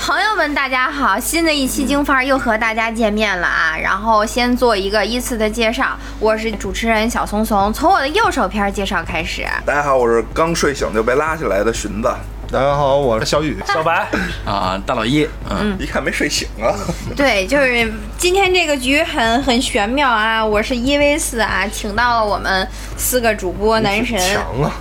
[0.00, 1.20] 朋友们，大家好！
[1.20, 3.76] 新的一期京范儿又和大家见面了啊！
[3.76, 9.46] 然后先做一个依次的介绍，我是主持人小松松，从我的右手边介绍开始。
[9.66, 12.10] 大家好，我是刚睡醒就被拉起来的荀子，
[12.50, 13.58] 大家好，我是小雨。
[13.66, 14.08] 小白，
[14.46, 16.72] 啊，大老一，嗯，一看没睡醒啊。
[17.14, 20.42] 对，就是今天这个局很很玄妙啊！
[20.42, 24.18] 我是一 v 四啊，请到了我们四个主播男神。
[24.18, 24.72] 强啊！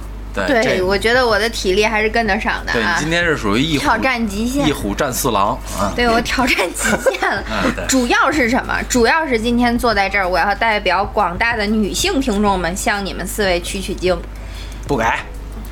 [0.48, 2.74] 对，对，我觉得我的体力还是跟得上的啊。
[2.74, 5.92] 对你今天是属于一虎挑战极限一虎战四狼啊。
[5.96, 8.78] 对我挑战极限了 嗯，主要是什么？
[8.90, 14.18] 主要是今天坐在这儿，我要代表广大的女性听众们向你们四位取取经。
[14.88, 15.20] 不改，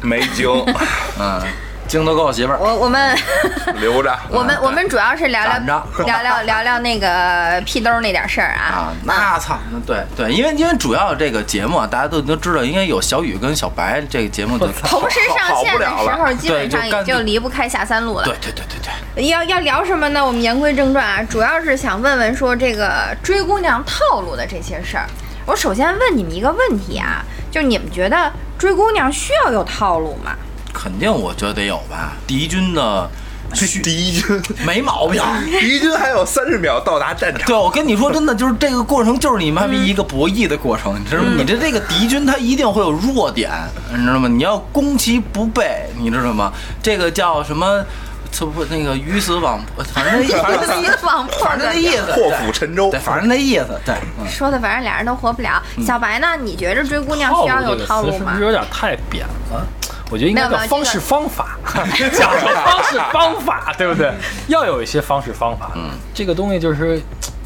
[0.01, 0.47] 没经，
[1.19, 1.41] 嗯，
[1.87, 2.59] 精都够媳妇儿。
[2.59, 3.17] 我我们
[3.79, 4.15] 留着。
[4.29, 5.57] 我们我们主要是聊聊
[6.05, 8.93] 聊聊聊聊那个屁兜那点事儿啊啊，。
[9.03, 18.35] 那操，对对，因为因为主要这个节目啊，大家都都知道，应该有小雨跟小白这个节目就同时上线的时候，基本上也就离不开下三路了对。
[18.41, 18.77] 对对对
[19.15, 20.25] 对，要要聊什么呢？
[20.25, 25.05] 我们言归正传啊，主要是想问问说这个追姑娘套路的这些事儿。
[25.45, 30.35] 我首先问你们一个问题啊，就你们觉得追姑娘需要有套路吗？
[30.77, 32.13] 肯定我觉得得有吧。
[32.27, 33.09] 敌军的
[33.81, 35.21] 敌军， 没毛病。
[35.59, 37.47] 敌军还有三十秒到达战场。
[37.47, 41.29] 对，我跟你说，真的就是这个过程，就是你妈逼一个博弈的过程，你知道吗？
[41.37, 43.49] 你这这个敌军他一定会有弱点，
[43.95, 44.27] 你知道吗？
[44.27, 46.51] 你要攻其不备，你知道吗？
[46.83, 47.83] 这个叫什么？
[48.29, 54.27] 这不那个鱼死网破，反正那反正一网破反正那意思，破釜沉舟对，反正那意思，对，嗯。
[54.29, 55.63] 说的反正俩人都活不了。
[55.85, 56.35] 小白呢？
[56.43, 58.41] 你觉着追姑娘需要有套路吗是不是？
[58.43, 59.65] 有点太扁了？
[60.09, 61.85] 我觉得应该叫方式方法， 讲
[62.39, 64.11] 究方式方法，对不对？
[64.47, 65.71] 要有一些方式方法。
[65.75, 67.01] 嗯，这个东西就是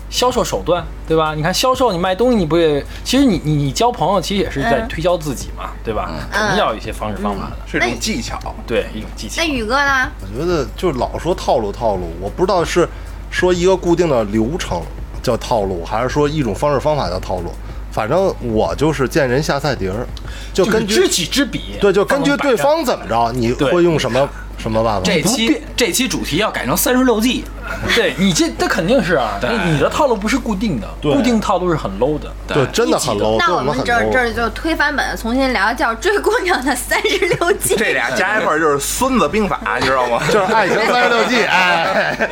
[0.09, 1.33] 销售手段，对吧？
[1.35, 2.85] 你看销售，你卖东西，你不也？
[3.03, 6.11] 其实你你你交朋友，其实也是在嗯推销自己嘛，对吧？
[6.31, 8.37] 肯定要有一些方式方法的，是一种技巧。
[8.67, 9.47] 对，一种技巧那。
[9.47, 10.11] 宇哥呢？
[10.21, 12.87] 我觉得就老说套路套路，我不知道是
[13.29, 14.81] 说一个固定的流程
[15.23, 17.51] 叫套路，还是说一种方式方法叫套路。
[17.91, 20.05] 反正我就是见人下菜碟儿，
[20.53, 25.01] 就就是根据知己知彼，对，就根据对方怎么着，你会用什么什么办法？
[25.03, 27.43] 这期这期主题要改成三十六计，
[27.95, 31.13] 对你这这肯定是啊，你的套路不是固定的，对。
[31.13, 32.31] 固定套路是很 low 的。
[32.47, 34.19] 对，真的很 low，那我我们这儿这。
[34.19, 37.75] 儿就推翻本，重新聊，叫追姑娘的三十六计。
[37.75, 40.21] 这俩加一块儿就是《孙子兵法》，你知道吗？
[40.31, 42.29] 就是爱情三十六计，哎，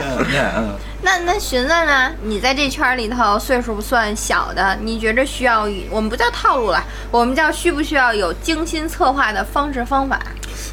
[0.57, 0.69] 嗯，
[1.01, 2.11] 那那寻思呢？
[2.21, 10.19] 你在这圈里头岁数不算小的，你觉着需要我们不叫套路了，我们叫需不需要有精心策划的方式方法？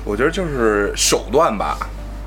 [0.04, 1.76] 我觉得就是手段吧。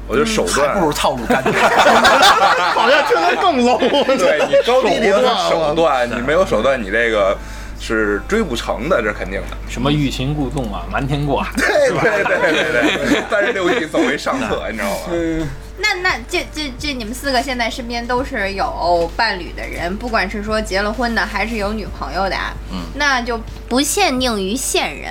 [0.07, 1.43] 我觉得手段还不如套路干。
[2.73, 3.77] 好像听着更 low。
[4.17, 7.37] 对你高低得有手手段，你没有手段，你这个
[7.79, 9.57] 是追不成的，这肯定的。
[9.69, 15.49] 什么欲擒故纵啊，瞒天过海，对对对对对，三十六计走为上策，你知道吗？
[15.81, 25.09] 那那这这这你们四个现在身边都是有伴侣的人，不管是说结了婚的，还是有女朋友的啊，嗯那就不限定于现任，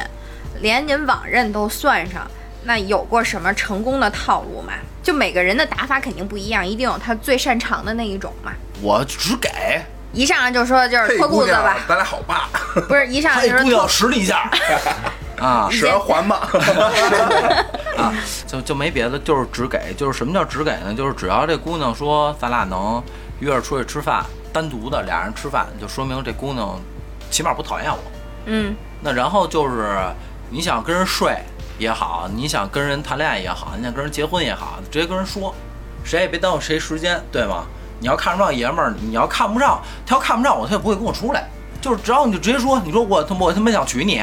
[0.61, 2.31] 连您往任都算上。
[2.65, 4.75] 那有过什么成功的套路吗？
[5.03, 8.53] 就每个人的打法肯定不一样，一定有他最擅长的那一种嘛。
[8.83, 9.49] 我只给，
[10.13, 12.51] 一上来就说就是脱裤子吧，，咱俩好吧？
[12.87, 14.51] 不是一上来就说 脱，实力一下
[15.41, 16.51] 啊使完还吧。
[17.99, 18.15] 啊，
[18.47, 20.95] 就就没别的，就是只给，就是什么叫只给呢？
[20.95, 23.03] 就是只要这姑娘说咱俩能
[23.41, 26.79] 约着出去吃饭，单独的俩人吃饭，就说明这姑娘
[27.31, 27.99] 起码不讨厌我。
[28.47, 29.99] 嗯，那然后就是
[30.49, 31.37] 你想跟人睡
[31.79, 35.53] 也好，你想跟人谈恋爱也好，你想跟人结婚也好，直接跟人说，
[36.05, 37.67] 谁也别耽误谁时间，对吗？
[38.01, 41.49] 你要看不上爷们儿，你要看不上，他要看不上我，他也不会跟我出来。
[41.81, 44.23] 就是只要你就直接说，你说我他妈我他妈想娶你，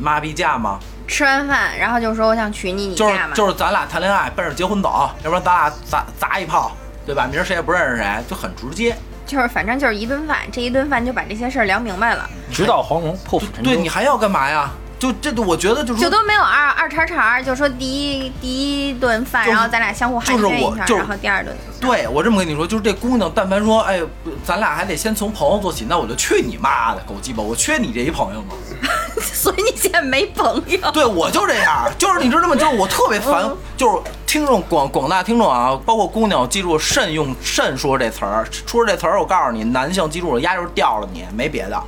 [0.00, 0.78] 妈逼嫁吗？
[1.06, 3.34] 吃完饭然后就说我想娶你，你就是嫁吗？
[3.34, 6.72] 就是咱俩谈恋爱奔着结婚走，要不然咱俩砸砸一炮，
[7.04, 7.26] 对吧？
[7.30, 8.96] 明儿谁也不认识谁，就很直接。
[9.24, 13.70] 就是反正就是一顿饭，这一顿饭就把这些事儿聊明白了，直捣黄龙，破釜沉舟。
[13.70, 14.70] 对你还要干嘛呀？
[15.02, 18.48] 就这，我觉得就是说就都没有二二茬茬，就说第一第
[18.88, 24.00] 一顿饭，就是然后咱俩相互寒就是暄一下，我就是然后第二顿，对我这么跟你说，就是这姑娘，但凡说，哎，
[24.44, 27.42] 咱俩还得先从朋友做起，那我就去你妈的狗鸡巴！
[27.42, 28.54] 我缺你这一朋友吗？
[29.20, 30.90] 所以你现在没朋友。
[30.92, 32.54] 对我就这样，就是你知道吗？
[32.54, 41.82] 就是我特别烦，就是听众广广大听众啊，包括姑娘，记住慎用慎说这词儿，说这词儿，我告诉你，男性记住了，压就是掉了你，没别的。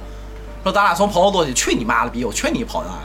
[0.64, 2.24] 说咱俩从朋友做起，去你妈的逼！
[2.24, 3.00] 我缺你一朋友啊！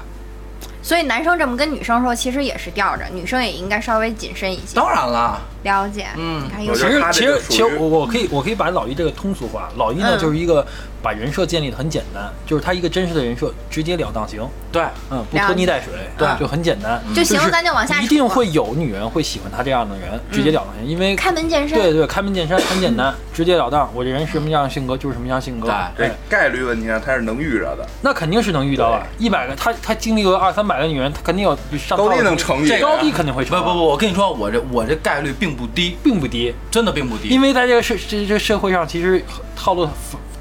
[0.81, 4.75] 所以男生这么跟女生说，其实也是吊着，女生也应该稍微谨慎一些。
[4.75, 10.65] 当然了，了解，嗯其实其实其实我我可以我可以把老一这个通俗化，老一呢嗯就是一个
[11.01, 21.79] 把人设建立的很简单，就是他一个真实的人设，直截了当行，对，嗯，不拖泥带水，对就很简单，就行是咱就往下一定会有女人会喜欢他这样的人，直截了当行，因为开门见山。
[21.79, 23.89] 对对，开门见山，很简单，直截了当。
[23.93, 25.73] 我这人什么样的性格就是什么样性格。
[25.95, 33.57] 对概率问题上他是能遇着的，那肯定是能遇到啊，一百个他他经历过二三百个女人，他肯定有上高低能成这高低肯定会成。
[33.59, 37.29] 不不不，，我跟你说，我这我这概率并不低，并不低，真的并不低。
[37.29, 39.23] 因为在这个社这这社会上，其实
[39.55, 39.87] 套路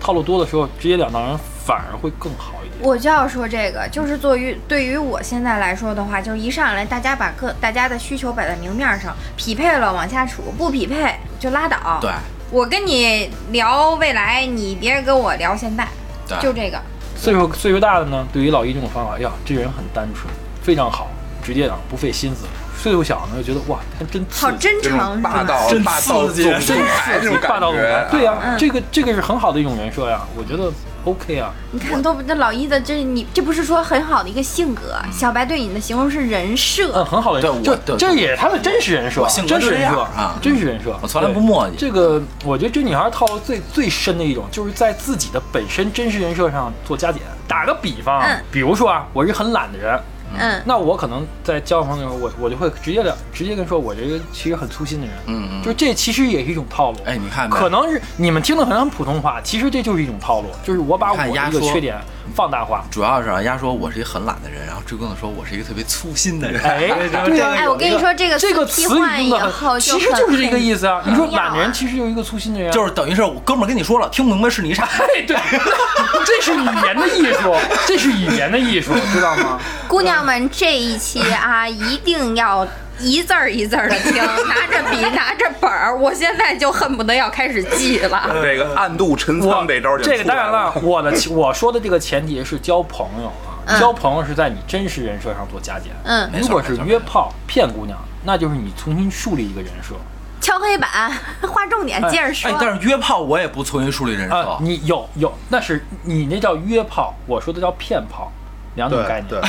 [0.01, 2.81] 套路多的时候，直截了当人反而会更好一点。
[2.81, 11.99] 我就要说这个，就是作于对于我现在来说的话，就是一上来大家把各大家的需求摆在明面上，匹配了往下处，不匹配就拉倒。
[12.01, 12.11] 对，
[12.51, 15.87] 我跟你聊未来，你别跟我聊现在，
[16.27, 16.81] 对就这个。
[17.17, 21.09] 岁数岁数大的呢，对于老一这种方法，哎呀，这人很单纯，非常好，
[21.43, 22.47] 直截了当，不费心思。
[22.79, 26.53] 岁数小呢，就觉得哇，他真好真诚，霸道真霸道刺激总
[26.87, 30.73] 裁这种感霸道总裁，，对呀、嗯这个这个是很好的一种人设呀，我觉得
[31.05, 31.51] OK 啊。
[31.73, 34.97] 你看都那老一的，这你这不是说很好的一个性格？
[35.13, 47.21] 小白对你的形容是人设嗯，很好的对人设，这这也是他的真实人设，性格真实人设啊真实人设，我从来不对墨迹这个我觉得这女孩套路最最深的一种，就是在自己的本身真实人设上做加减。
[47.49, 49.99] 打个比方，嗯比如说啊，我是很懒的人，
[50.37, 55.63] 嗯，那我可能在交朋友的时候，我我就会直接的直接跟说，我这个其实很粗心的人，嗯嗯。
[55.63, 56.99] 就这其实也是一种套路。
[57.05, 61.61] 哎，你看没可能是你们听的很普通话，其实这就是一种套路，就是我把我看压缩。
[61.61, 61.97] 这个缺点
[62.35, 62.85] 放大化。
[62.91, 66.63] 主要是啊，丫说我是一个很懒的人，然后追更的说我是一个特别粗心的人。
[66.63, 66.89] 哎，
[67.27, 71.03] 对啊，哎，我跟你说，这个这个替词语换以用的后其实就是这个意思啊。
[71.07, 74.85] 你说懒的人其实就是一个粗心的人啊，就是等于是我哥们儿跟你说了，听不明白是你傻。
[74.85, 75.37] 哎，对，
[76.27, 77.55] 这是语言的艺术，
[77.87, 79.59] 这是语言的艺术，知道吗？
[79.89, 82.67] 姑娘们这一期啊，一定要
[83.01, 84.17] 一字儿一字儿的听，
[84.49, 88.29] 拿着笔拿着本儿，我现在就恨不得要开始记了。
[88.43, 95.93] 这个暗度陈仓这招就这个当然了，我的 我说的这个前提是交朋友啊，嗯交朋友是在你真实人设上做加减。
[96.05, 99.95] 嗯，没错如果是约炮骗姑娘，那就是你重新树立一个人设
[100.41, 101.13] 敲黑板，
[101.43, 102.51] 划重点，接着说。
[102.51, 104.59] 哎，但是约炮我也不重新树立人啊设。。
[104.61, 108.33] 你有有，那是你那叫约炮，我说的叫骗炮，
[108.79, 109.27] 两种概念。
[109.29, 109.39] 对，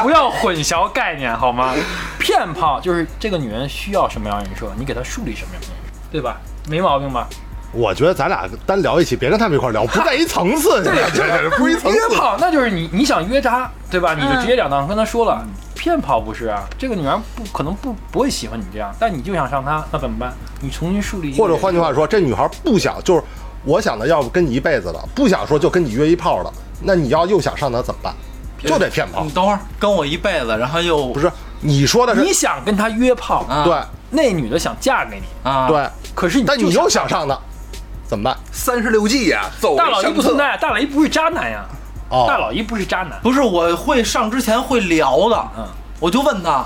[0.00, 1.74] 不要混淆概念好吗？
[2.20, 6.36] 骗炮就是这个女人需要什么样人设，你给她树立什么样的人设，对吧？
[6.68, 7.26] 没毛病吧？
[7.72, 12.14] 我觉得咱俩单聊一起，别跟他们一块聊，不在一层次，对这这不是一层约次。
[12.14, 14.14] 炮那就是你你想约她，对吧？
[14.14, 15.44] 你就直截了当跟她说了。
[15.74, 20.32] 骗炮不是啊，这个女人不可能不不会喜欢你这样，但你就想上她，那怎么办？
[20.60, 23.22] 你重新树立一个或者换句话说，这女孩不想，就是
[23.64, 26.52] 我想的，要不跟你一辈子了，不想说就跟你约一炮的，
[26.82, 28.14] 那你要又想上她怎么办？
[28.64, 29.24] 就得骗炮。
[29.24, 31.30] 你，等会儿跟我一辈子，然后又不是
[31.60, 33.64] 你说的是你想跟他约炮，啊。
[33.64, 33.74] 对。
[34.14, 37.38] 那女的想嫁给你，啊，对，可是你但你又想上她，
[38.06, 38.36] 怎么办？
[38.52, 41.64] 三十六计呀，走大老姨不存在，大老姨不是渣男呀，
[42.10, 43.18] 哦，大老姨不是渣男。
[43.22, 45.66] 不是我会上之前会聊的，嗯，
[45.98, 46.62] 我就问他，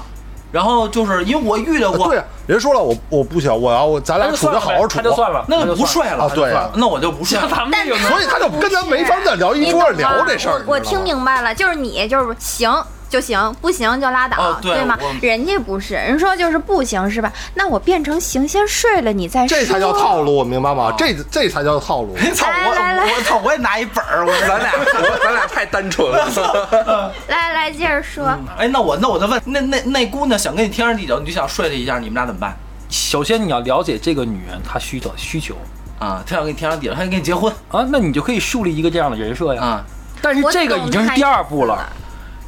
[0.57, 6.71] 然后就是因为我遇到过对，呀，人说了我我不行，我要我咱俩处算了呗，的好好处那，就算了，那就就不睡了啊对啊。
[6.77, 10.65] 那我就不睡咱们 所以他就跟咱没法再聊一桌聊这事儿。
[10.67, 12.73] 我我听明白了，就是你就是行
[13.09, 14.99] 就行，不行就拉倒，哦对吗？
[15.23, 17.33] 人家不是，人说就是不行是吧？
[17.55, 19.57] 那我变成行，先睡了你再说。
[19.57, 20.93] 这才叫套路，明白吗？
[20.99, 22.17] 这这才叫套路。
[22.35, 27.13] 操我来来来我操我也拿一本儿，我 咱俩我咱俩太单纯了。
[27.29, 28.27] 来来接着说，
[28.59, 32.57] 哎，那我那我再问，那那那姑娘想跟你天长地久，你就想睡她一下，你们俩怎么办？
[32.89, 35.55] 首先你要了解这个女人她需的需求
[35.99, 39.63] 啊，她想跟你天长地久，她想跟你结婚啊，那你就可以树立一个这样的人设呀。
[39.63, 39.85] 啊，
[40.21, 41.85] 但是这个已经是第二步了，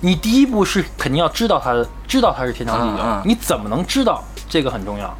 [0.00, 3.02] 你第一步是肯定要知道他的，知道他是天长地久。
[3.02, 4.22] 嗯嗯你怎么能知道？
[4.48, 5.14] 这个很重要，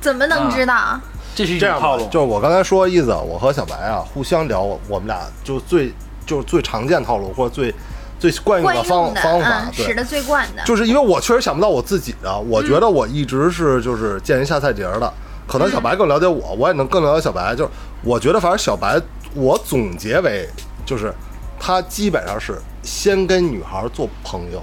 [0.00, 0.98] 怎么能知道？
[1.34, 2.10] 这是一这样吧种套路，。
[2.10, 5.92] 就是我刚才说的意思，我和小白啊互相聊，我们俩就最
[6.24, 7.74] 就是最常见套路或者最
[8.18, 10.62] 最惯用的方用的，方法，嗯，使对，得最惯的。
[10.64, 15.12] 就是因为我确实想不到我自己的，我觉得我一直是就是见人下菜碟儿的，
[15.48, 17.54] 可能小白更了解我，我也能更了解小白。
[17.56, 17.70] 就是
[18.02, 19.00] 我觉得反正小白，
[19.34, 20.48] 我总结为
[20.86, 21.12] 就是
[21.58, 24.62] 他基本上是先跟女孩做朋友。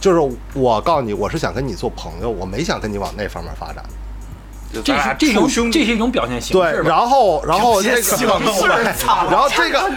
[0.00, 3.82] 就是我告诉你，我是想跟你做朋友，我没想跟你往那方面发展。
[4.82, 6.88] 这是这种兄弟，这是一种表现形式，对。
[6.88, 8.38] 然后然后这个，
[9.30, 9.90] 然后这个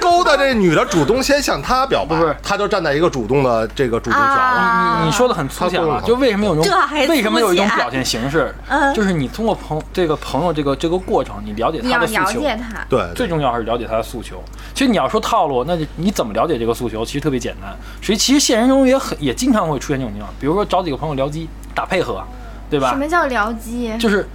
[0.00, 4.34] 勾搭这女的主动先向他表白不是，他就站在一个主动的这个主动权了。
[4.34, 6.64] 啊你你说的很粗浅啊，就为什么有一种
[7.08, 14.42] 为什么有一种表现形式， 嗯就是你通过朋这个朋友这个这个过程，你了解他的诉求，了解他，对，最重要还是了解他的诉求。
[14.74, 17.04] 其实你要说套路，那就你怎么了解这个诉求？
[17.04, 17.76] 其实特别简单。
[18.02, 22.22] 所以其实现实中也很也经常会出现这种情况，比如说找几个朋友聊机打配合，
[22.70, 22.88] 对吧？
[22.90, 23.92] 什么叫僚机？
[23.98, 24.28] 就是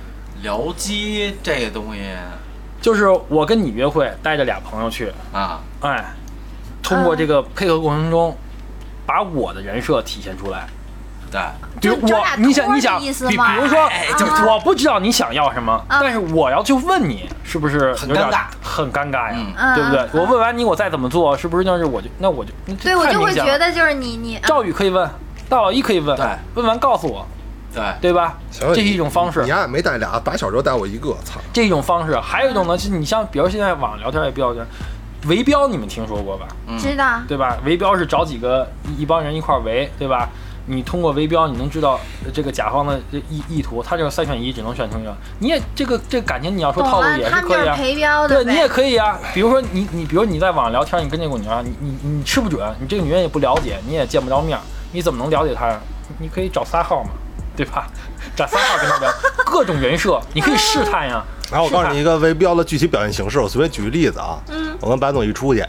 [0.44, 2.01] 僚机这个东西，
[2.82, 6.04] 就是我跟你约会，带着俩朋友去，啊，哎，
[6.84, 8.38] 通过这个配合过程中，
[9.06, 10.68] 把我的人设体现出来。
[11.32, 11.42] 对，
[11.82, 18.46] 比如我你想你想，比比如说哎，就啊我不知道你想要什么，啊但是我要去问你，是不是有点很尴尬。
[18.62, 20.01] 很尴尬呀对不对？
[20.01, 20.10] 嗯？
[20.13, 25.10] 我问完你，我再怎么做，是不是就是我就那我就那对我就会觉得就是你你啊赵宇可以问，
[25.50, 26.25] 大老一可以问，对。
[26.54, 27.25] 问完告诉我，
[27.75, 28.38] 对，对吧？
[28.51, 31.39] 这是一种方式你，丫也没带俩，打小就带我一个，操！
[31.51, 32.17] 这是一种方式。
[32.20, 34.65] 还有一种呢，就是你像比如现在网上聊天也比较多，
[35.27, 36.48] 围标你们听说过吧？
[36.67, 37.58] 嗯知道对吧？
[37.65, 40.29] 围标是找几个一一帮人一块儿围，对吧？
[40.67, 45.15] 你通过围标，你能知道呃这个甲方的意意图，他这个三选一只能选成一个。
[45.38, 47.75] 你也这个这个感情你要说套路也，了他们就可以啊。
[47.75, 48.51] 陪标的对。
[48.51, 55.79] 你也可以啊，比如说你你比如你在网上聊天，你跟这个女孩，你你你吃不准，你这个女人也不了解，你也见不着面儿，你怎么能了解她呀？
[56.17, 57.10] 你可以找仨号嘛，
[57.56, 57.88] 对吧？
[58.36, 59.12] 这三号跟他聊，
[59.46, 61.24] 各种人设，你可以试探呀。
[61.52, 64.40] 然后我告诉你一个微标的具体表现形式，我随便举个例子啊。
[64.50, 65.64] 嗯我跟白总一出去，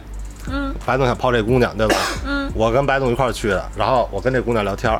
[0.51, 1.95] 嗯白总想泡这姑娘，对吧？
[2.25, 4.91] 嗯我跟白总一块儿去的，然后我跟这姑娘聊天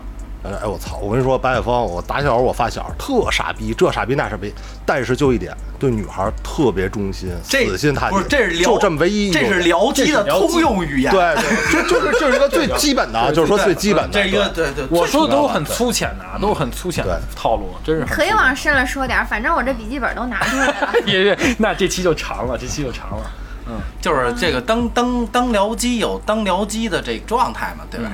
[0.44, 0.98] 哎我操！
[0.98, 4.54] 我跟你说，白雪峰，我打小我发小特傻逼，这傻逼那傻逼，
[4.86, 11.12] 但是就一点，对女孩特别忠心，死心塌地，不是这是聊就这么唯一一这是僚机的通用语言。
[11.12, 14.22] 对对，就就是就是一个最 基本的啊，就是说最基本的。
[14.22, 20.94] 这一个对对对，我说的都是很粗浅的，啊，都是很粗浅的套路，真是可以往深了说点儿，反正我这笔记本都拿出来了。
[21.06, 23.32] 也也，那这期就长了，这期就长了。
[23.70, 28.10] 嗯就是这个当当当僚机有当僚机的这个状态嘛，对吧？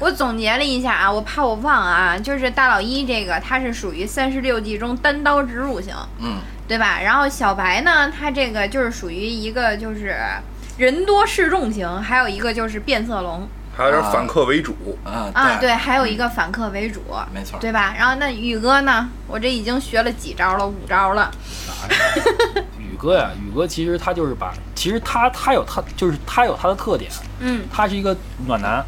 [0.00, 7.00] 我总结了一下啊，我怕我忘啊，就是大老一这个，他是属于三十六计中单刀直入型，嗯，对吧？
[7.00, 10.16] 然后小白呢，他这个就是属于一个就是
[10.76, 13.48] 人多势众型，还有一个就是变色龙。
[13.76, 14.74] 还有点反客为主。
[15.04, 17.00] 啊啊，对，还有一个反客为主，
[17.32, 17.60] 没错。
[17.60, 17.94] 对吧？
[17.96, 21.30] 然后那宇哥呢，我这已经学了几招了，五招了，
[22.76, 27.62] 宇哥呀，宇哥其实他就是把，其实他他有他就是他有他的特点，嗯。
[27.72, 28.16] 他是一个
[28.48, 28.84] 暖男，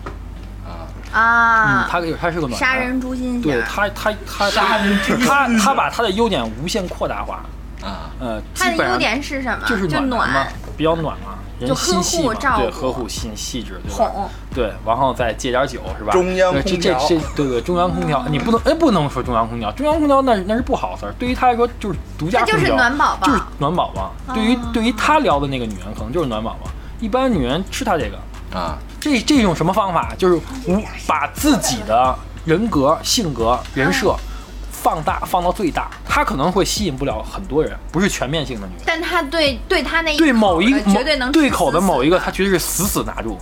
[1.12, 7.40] 啊，嗯，啊，他他是个暖男，杀人诛心型，对他他他杀人诛他他把他的优点无限扩大化，
[7.82, 9.66] 啊，呃，他的优基本上点是什么？
[9.66, 14.10] 就是就暖嘛，比较暖嘛，人就呵心细嘛，对，护照顾呵护心细致，对吧？
[14.12, 16.12] 哄，对，然后再借点酒是吧？
[16.12, 24.14] 中央对这空调这这对对中央空调，你不能哎不能说中央空调，中央空调那是那是不好的词儿，对于他来说就是独家他就是空调，暖宝宝，就是暖宝宝。
[24.32, 26.70] 对于哦对于他聊的那个女人，可能就是暖宝宝。
[27.00, 28.18] 一般女人吃他这个，
[28.52, 30.14] 啊，这这种什么方法？
[30.18, 30.34] 就是
[30.66, 34.16] 无把自己的人格、性格、人设
[34.70, 38.82] 放大放到最大，他可能会吸引不了很多人，不是全面性的女人。
[38.86, 43.38] 但他对对他那一对某一个绝对能某对口的某一个，他绝对是死死拿住。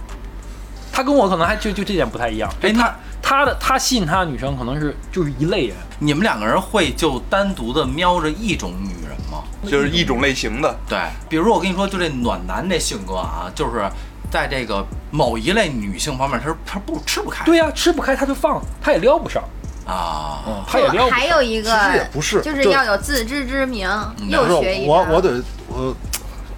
[0.92, 9.44] 他跟我可能还就就这点不太一样，他哎那他的他吸引他的女生可能是就是一类人，你们两个人会就单独的瞄着一种女人吗？
[9.64, 10.98] 就是一种类型的，对，
[11.28, 13.88] 比如说我跟你说，就这暖男这性格啊，就是
[14.30, 17.44] 在这个某一类女性方面，他是他不吃不开。
[17.44, 19.42] 对呀、吃不开他就放，他也撩不上，
[19.86, 21.18] 啊，嗯，他也撩不上。
[21.18, 23.88] 还有一个其实也不是就是要有自知之明，
[24.20, 25.94] 嗯又学一招我我得我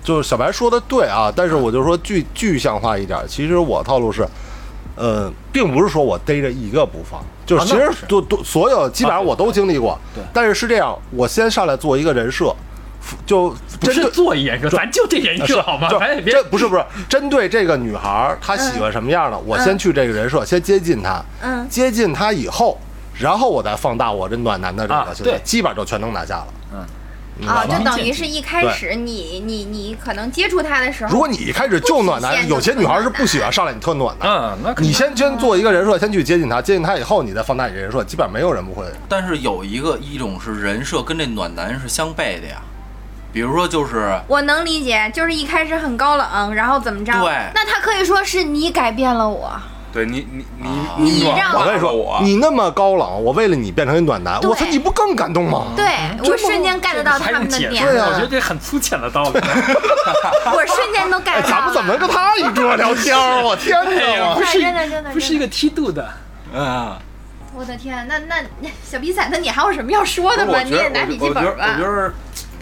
[0.03, 4.27] 就是小白说的对啊，但是我就说具具象化一点，其实我套路是，
[4.97, 12.55] 呃，并不是说我逮着一个不放，就是其实都都所有基本上我都经历过，对但是是这样，我先上来做一个人设，
[13.27, 15.89] 就不是针对做一人设，咱就这人设好吗？
[15.99, 22.79] 咱也别这不是不是针对这个女孩儿，她喜欢什么样的，我先去这个人设，先接近她，嗯接近她以后，
[23.19, 26.47] 然后我再放大我这暖男的这啊个对基本上就全能拿下了。
[26.73, 34.27] 嗯，啊，就等于是一开始你你你可能接触他的时候，如果你一开始就暖男，有些女孩是不喜欢上来你特暖的。
[34.27, 38.85] 嗯，那你先先做一个人设，先去接近他，接近他以后，你再放大你人设，基本上没有人不会。
[39.09, 42.61] 但是有一个一种是人设跟这暖男是相悖的呀，
[43.33, 47.13] 比如说就是我能理解，就是一开始很高冷，然后怎么着？
[47.13, 49.51] 对那他可以说是你改变了我，
[49.93, 55.67] 对你你你啊你让我我跟你说，我，你那么高冷，我为了你变成一暖男，我操，你不更感动吗？
[55.77, 55.87] 对
[56.29, 59.31] 我瞬间 get 到他们的点对啊了，我觉得这很粗浅的道理。
[60.53, 61.51] 我瞬间都 get 哎，到了。
[61.51, 63.43] 咱们怎么能跟他一桌聊天儿？
[63.43, 64.35] 我天哪！
[64.35, 66.09] 不是真的真的不是一个梯度的，
[66.53, 66.97] 嗯，
[67.55, 68.37] 我的天，那那
[68.85, 70.61] 小比赛，那你还有什么要说的吗？
[70.65, 71.83] 你也拿笔记本吧我觉。
[71.83, 72.13] 得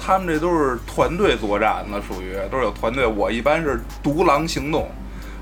[0.08, 3.06] 他们这都是团队作战的，属于都是有团队。
[3.06, 4.88] 我一般是独狼行动，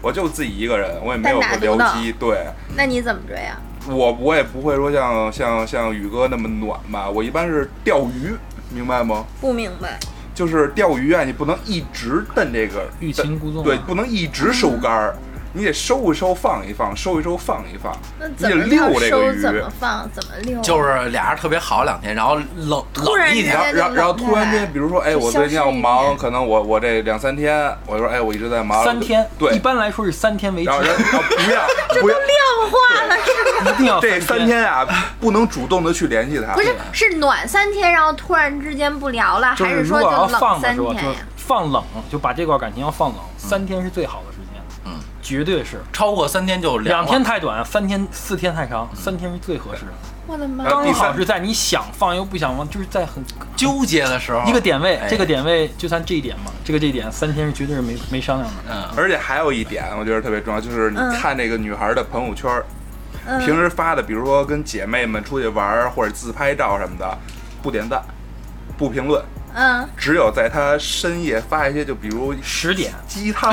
[0.02, 2.12] 我就自己一个人，我也没有个单打独斗僚机。
[2.18, 2.44] 对
[2.76, 3.56] 那你怎么追呀？
[3.88, 8.34] 我我也不会说像像像宇哥那么暖吧，我一般是钓鱼，
[8.74, 9.24] 明白吗？
[9.40, 10.00] 不明白。
[10.34, 15.16] 就是钓鱼啊，你不能一直蹬这个欲擒故纵啊对，不能一直收竿儿。
[15.56, 19.22] 你得收一收放一放，收一收放一放，那你得怎么溜这个收？
[19.32, 19.40] 鱼。
[19.40, 20.10] 怎么放？
[20.12, 20.60] 怎么溜？
[20.60, 28.84] 就是俩人特别好两天，然后冷突然冷一天然后，然后突然间，比如说，哎，我最近要忙，可能我我这两三天，我就说，哎，我一直在忙。
[28.84, 32.18] 三天，对一，般来说是三天为期然后，然后不要 这都，量
[32.70, 34.86] 化了，是一定要这三天啊，
[35.18, 36.52] 不能主动的去联系他。
[36.52, 41.12] 不是是暖三天，然后突然之间不聊了，还是说就要冷三天呀？
[41.36, 44.35] 放冷，就把这段感情要放冷，三天是最好的
[45.26, 45.80] 绝对是。
[45.92, 49.92] 超过三天就凉两了天太短，三天四天太长，三天是最合适的，
[50.28, 50.72] 我的妈然！
[50.72, 53.24] 后刚第三好是在你想放又不想放，就是在很
[53.56, 58.54] 纠结的时候，一个点位哎，这个点位就算这一点嘛，这个这一点三天是绝对是没没商量的。
[58.70, 62.48] 嗯，而且还有一点，我觉得特别重要，就是你嗯看那个女孩的朋友圈，
[63.26, 67.18] 嗯平时发的，比如说跟姐妹们出去玩儿或者自拍照什么的，
[67.62, 68.00] 不点赞，
[68.78, 69.20] 不评论，
[69.58, 73.50] 嗯，只有在他深夜发一些，就比如十点，鸡汤，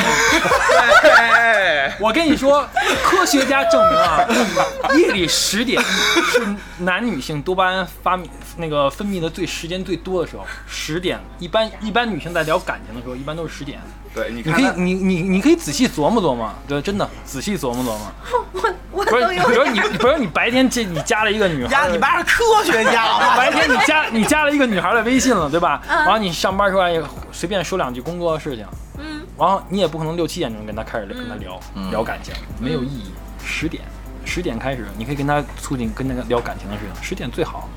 [1.18, 2.68] 哎 我跟你说，
[3.06, 4.28] 科学家证明啊，
[5.00, 6.46] 夜里十点是
[6.80, 8.26] 男女性多巴胺发泌
[8.58, 10.46] 那个分泌的最时间最多的时候。
[10.68, 13.80] 十点，一般一般女性在聊感情的时候，一般都是十点。
[14.14, 18.12] 对，你你可以，你你你可以仔细琢磨琢磨，对，真的仔细琢磨琢磨。
[18.54, 23.36] 我我不是，都有比如你，比如你白天这你加了一个女孩呀，你妈是科学家吗？
[23.38, 25.82] 白天你加你加了一个女孩的微信了，对吧？
[25.90, 27.02] 嗯然后你上班时候哎
[27.32, 28.66] 随便说两句工作的事情，
[29.00, 33.12] 嗯，然后你也不可能六七点钟跟她开始跟她聊、嗯聊感情，没有意义。
[33.44, 33.84] 十点
[34.26, 37.68] 十点开始，你可以跟她促进跟那个聊感情的事情，十点最好。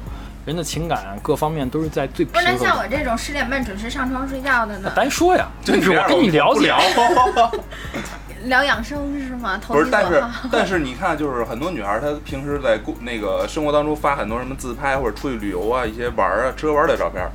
[0.46, 2.70] 人的情感啊各方面都是在最不是那平和的。
[2.70, 6.80] 像我这种十点半准时上床睡觉的呢，单说呀，就就是我跟你聊聊
[8.46, 9.58] 聊养生是吗？
[9.60, 10.22] 投不是，但是。
[10.52, 17.28] 但是你看，就是很多女孩，她平时在工那个生活当中发很多什么自拍或者出去旅游啊，一些玩儿啊、吃喝玩儿的照片，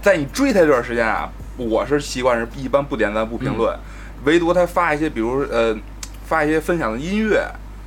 [0.00, 3.76] 在你追她这段时间啊，我是习惯是一般不点赞不评论，
[4.24, 5.76] 唯独她发一些，比如呃，
[6.24, 7.44] 发一些分享的音乐，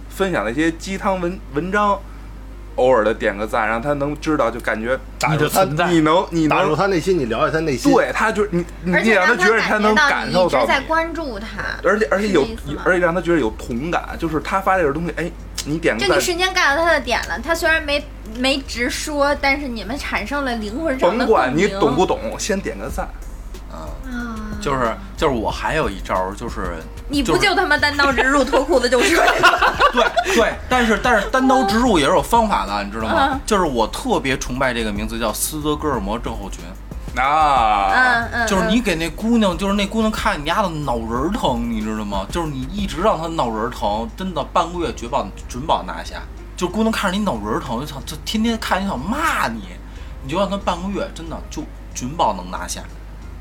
[0.09, 1.97] 分享的一些鸡汤文文章。
[2.79, 7.91] 偶尔的点个赞，让他能知道，就感觉你打入他的存在你能你打入他内心，你了解他内心。
[7.91, 11.47] 对他就你你让他觉得他能感感到你一受到你，直在关注他，
[11.83, 12.47] 而且而且有
[12.85, 15.31] 而且让他觉得有同感，就是他发这个东西，哎，
[15.65, 17.37] 你点个赞就你，瞬间 get 到他的点了。
[17.43, 18.03] 他虽然没
[18.37, 23.07] 没直说，但是你们产生了灵魂上的甭管你懂不懂，先点个赞。
[23.71, 23.87] 啊，
[24.61, 29.49] 就是就是我还有一招儿，就是你不就他妈单刀直入，脱裤子就睡吗？
[29.93, 33.39] 对对，但是但是单刀直入也是有方法的，你知道吗嗯？
[33.45, 36.63] 就是我特别崇拜这个名字叫斯德哥尔摩症候群，
[37.21, 42.25] 啊，嗯嗯，就是你给那姑娘，就是那姑娘看你丫的脑仁儿疼，你知道吗？
[42.31, 46.15] 就是你一直让她脑仁儿疼，真的半个月绝保准保拿下。
[46.57, 49.61] 就是姑娘看着你脑仁儿疼，就想就天天看你想骂你，
[50.23, 51.63] 你就让她半个月，真的就
[51.95, 52.81] 准保能拿下。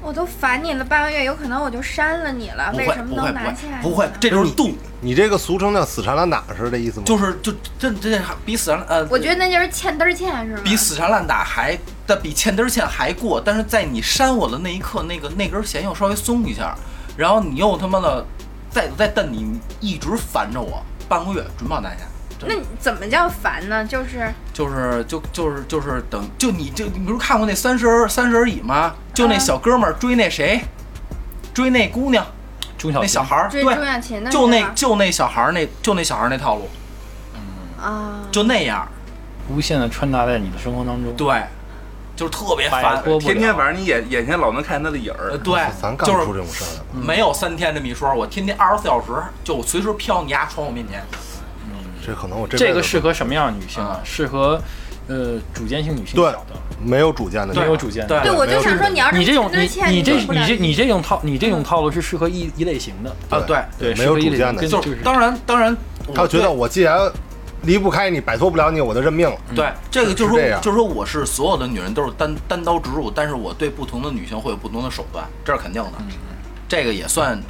[0.00, 2.72] 我都烦你了半个月，有可能我就删了你了。
[2.76, 7.04] 为什么会不会能拿下不会不会，这就是度，你这个俗称叫死缠烂打是这意思吗？
[7.04, 10.60] 就是就这这还比死缠呃，我觉得那就是欠嘚儿欠是吗？
[10.64, 16.74] 比死缠烂打还但比欠嘚儿欠还过，但是在你删我的那一刻，那个那根弦又稍微松一下，
[17.16, 18.24] 然后你又他妈的
[18.70, 21.98] 再再瞪你，你一直烦着我，半个月准保拿下。
[22.46, 23.84] 那怎么叫烦呢？
[23.84, 28.94] 就是就是就就是就是等就你就你不是看过那三十而三十而已吗？
[29.12, 30.60] 就那嗯小哥们儿追那谁，
[31.52, 32.24] 追那姑娘，
[32.78, 33.64] 钟小那小孩儿，追
[34.30, 36.68] 就那就那小孩儿那就那小孩儿那套路，
[37.82, 38.86] 啊，就那样，
[39.48, 41.12] 无限的穿插在你的生活当中。
[41.16, 41.42] 对，
[42.14, 43.02] 就是特别摆烦。
[43.02, 47.04] 脱不了天天晚上你眼眼前老能看见他的影儿，呃对咱，干就是不出这种事儿来。
[47.04, 49.08] 没有三天这么一说，我天天二十四小时
[49.42, 51.02] 就随时飘你丫窗户面前。
[52.04, 54.04] 这可能我这这个适合什么样的女性啊嗯？
[54.04, 54.60] 适合
[55.08, 58.20] 呃主见性女性对小的，没有主见的，没有主见的。
[58.20, 59.58] 对对，我就想说，你要是你这种你
[59.90, 65.76] 你这你这你这种套你这种套路是适合一一类型的，啊，对，对，没有一类型主见的就是是当然当然，
[66.14, 67.10] 他觉得我既然
[67.62, 69.36] 离不开你，摆脱不了你，我就认命了。
[69.54, 75.92] 对这个就是是这样说就是说我是所有的女人都是单单刀直入，但是我对不同的女性会有不同的手段，这是肯定的。
[76.68, 77.40] 这个也算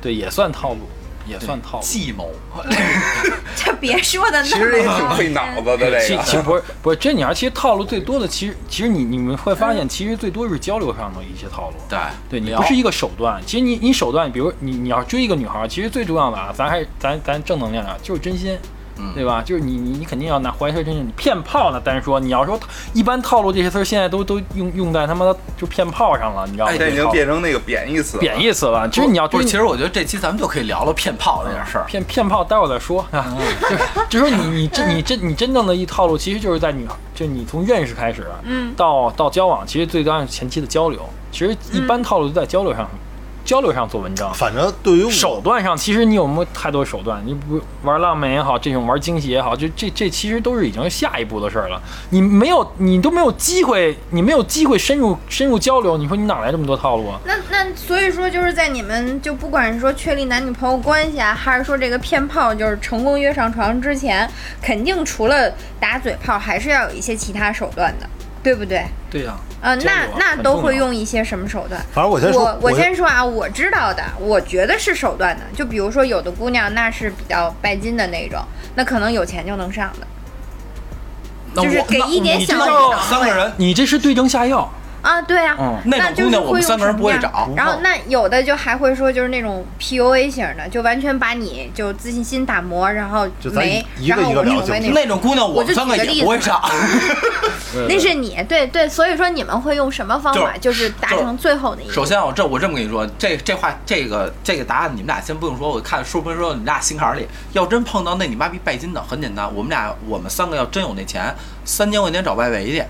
[0.00, 0.80] 对也算套路，
[1.26, 1.84] 也算套路。
[1.84, 2.30] 计谋。
[3.56, 6.42] 这别说的那么其实也挺费脑子的这其其实。
[6.42, 11.76] 不是不是这女孩，其实套路最多的，其实其实你你们会发现，其实最多是交流上的一些套路。
[11.88, 18.56] 对对你不是一个手段，其实你你手段，比如你你要追一个女孩，其实最重要的啊，咱还咱咱正能量啊，就是真心。
[18.98, 19.42] 嗯对吧？
[19.44, 21.80] 就是你你你肯定要拿怀揣真心，你骗炮呢？
[21.82, 22.58] 单说你要说
[22.92, 26.72] 一般套路这些词儿，现在都都用用在他妈的就骗炮上了，你知道吗？
[26.72, 28.20] 哎这已经变成那个贬义词了。
[28.20, 28.88] 贬义词了。
[28.90, 31.84] 其实你要追不是，其实我觉得这期咱们就可以聊聊骗炮这件事儿。
[31.86, 33.36] 骗骗炮，待会儿再说啊。
[34.08, 41.00] 就是就说你你真你真你真正的一套路，其实就是在女孩，就你从认识开始，嗯到到交往，其实最重要是前期的交流。
[41.30, 42.88] 其实一般套路都在交流上
[43.46, 44.34] 交流上做文章。
[44.34, 47.22] 反正对于我手段上，其实你有没有太多手段？
[47.24, 51.80] 你不玩浪漫也好，这种玩惊喜也好，就这这其实都是已经下一步的事儿了。
[52.10, 55.96] 你没有，你都没有机会，你没有机会深入深入交流。
[55.96, 57.18] 你说你哪来这么多套路啊？
[57.24, 64.28] 那那所以说就是在你们就不管是说确立男女朋友关系啊，还是说这个骗炮就是成功约上床之前，
[64.60, 68.08] 肯定除了打嘴炮，还是要有一些其他手段的，
[68.42, 68.84] 对不对？
[69.08, 71.80] 对呀、呃，那啊那都会用一些什么手段？
[71.92, 75.42] 反正我先说，我我先先说啊，我知道的，我觉得是手段的。
[75.54, 78.40] 就比如说，有的姑娘那是比较拜金的那种，
[78.74, 80.06] 那可能有钱就能上的
[81.62, 82.56] 就是给一点小
[83.02, 84.70] 三个人你这是对症下药。
[85.06, 85.22] 啊。
[85.22, 87.48] 对啊，嗯那种姑娘，就是会用我们三个人不会找。
[87.56, 94.94] 然后那有的就还会说，就是那种 PUA 型的，就完全把你就自信心打磨，然后就咱没，一个然后我一个聊行成为那种。
[94.94, 96.62] 那种姑娘，我就们三个举个例子也不会找。
[97.88, 101.92] 那是你，对对，所以说你们会用什么方法，就就是达成最后的一个。
[101.92, 112.82] 首先，我这我这么跟你说，这这话这个这个答案你们俩先不用说，我看说不说你们俩心坎儿里，要真碰到那你妈逼拜金的，很简单，我们俩我们三个要真有那钱，三千块钱找外围去。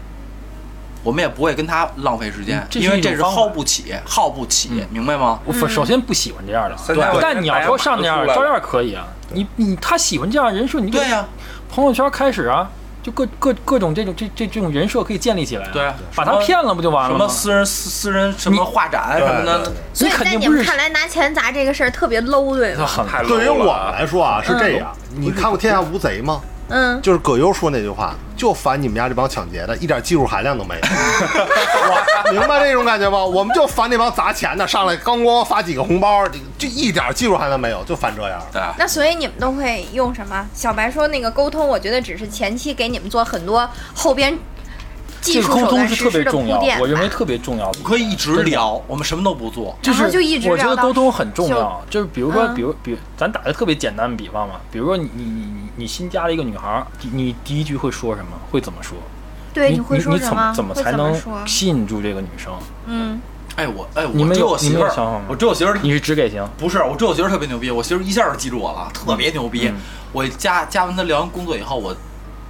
[1.07, 5.39] 我们也不会跟他浪费时间嗯，因为这是耗不起，耗不起，嗯明白吗？
[5.45, 9.07] 我首首先不喜欢这样的，三千块钱但你要说上这样照样可以啊。
[9.31, 11.25] 你你他喜欢这样人设，你就对呀、
[11.71, 12.69] 朋友圈开始啊，
[13.05, 15.71] 就各各各种这种这这这种人设可以建立起来、啊。
[15.73, 17.17] 对啊把他骗了不就完了吗？
[17.17, 22.85] 什么私人私私人什么画展什么的对对对，所以你肯在你们定不是看来拿钱砸这个事儿特别 low，对吗？
[22.85, 23.93] 很 low 对于我们。
[23.93, 26.41] 来说啊是这样，你看过《天下无贼》吗？
[26.43, 26.51] 嗯，
[27.03, 30.81] 就是葛优说那句话，就烦你们家这帮抢劫的，一点技术含量都没有。
[31.89, 33.25] 我明白这种感觉吗？
[33.25, 38.43] 我们就烦那帮砸钱的，上来刚光发几个红包，就就一点技术含量没有，就烦这样。
[38.53, 40.47] 对啊，那所以你们都会用什么？
[40.53, 44.39] 小白说那个沟通，我觉得只是前期给你们做很多后边技
[45.21, 47.71] 这个术手沟通是特段实施的别重要铺垫，我认为特别重要。
[47.83, 49.77] 可以一直聊，我们什么都不做。
[49.83, 58.31] 就是就一直我觉得沟通很重要，就是比如说，嗯比如比如咱打个特别简单的比方嘛，比如说你你你你你新加了一个女孩儿，你你第一句会说什么？
[58.51, 58.97] 会怎么说？
[59.53, 61.15] 对，你会说什你怎么怎么才能？
[61.47, 62.53] 吸引住这个女生？
[62.87, 63.21] 嗯，
[63.57, 66.47] 哎，我哎，我只有们有你我媳妇儿们有想法吗，我媳妇儿你是只给型？
[66.59, 69.69] 不是，我追我媳妇儿特别牛逼，我媳妇儿一下就记住我了，特别牛逼。
[69.69, 69.75] 嗯
[70.13, 71.95] 我加加完她聊完工作以后，我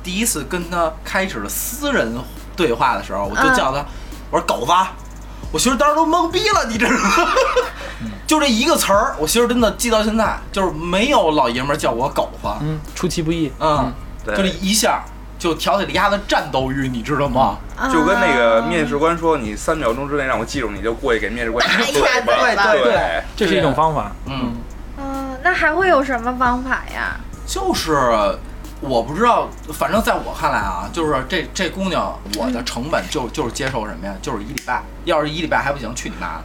[0.00, 2.14] 第一次跟她开始了私人
[2.56, 3.84] 对话的时候，我就嗯叫他，
[4.30, 4.72] 我说狗子，
[5.52, 6.98] 我媳妇当时都懵逼了，你知道吗？
[8.26, 13.52] 就这一个词儿，我媳妇儿真的记到现在，就是没有老爷们儿叫我狗子，嗯，出其不意。
[13.60, 13.92] 嗯，
[14.26, 15.02] 就这一下
[15.38, 17.58] 就挑起了丫的战斗欲，你知道吗？
[17.92, 22.08] 就跟那个啊面试官说，你三秒钟之内让我记住，你就过去给面试官 打一嘴巴。
[22.08, 24.10] 下嘴巴对对这是一种方法。
[24.26, 24.54] 嗯，
[24.98, 27.16] 嗯，那还会有什么方法呀？
[27.46, 27.92] 就是
[28.80, 34.14] 我不知道，反正在我看来啊，就是这这姑娘，我的成本就就是接受什么呀？
[34.20, 36.42] 就是一礼拜，要是一礼拜还不行，去你妈的！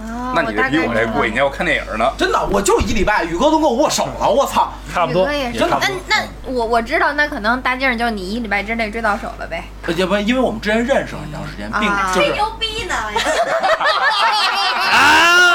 [0.00, 2.08] 啊，那你这比我这贵，你要看电影呢。
[2.16, 4.72] 真的，我就一礼拜，宇哥都跟我握手了，我操！
[4.94, 5.58] 差不多，宇哥也是。
[5.66, 5.80] 那。
[6.08, 9.64] 那我我知道，那可能大静就你一礼拜之内追到手了呗。
[9.96, 12.94] 要不因为我们之前认识很长时间，并啊就是牛逼呢！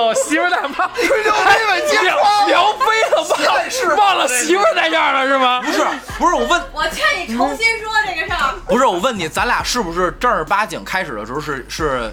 [0.00, 0.14] 什么了？
[0.14, 0.90] 媳妇儿在吗？
[0.94, 3.96] 吹牛逼呗，接聊聊飞了吗？
[3.96, 5.60] 忘了媳妇儿在这儿了是吗？
[5.62, 5.78] 不是
[6.18, 8.54] 不是我问我劝你重新说这个事儿。
[8.66, 12.12] 不是我问你，咱俩是不是正儿八经开始的时候是是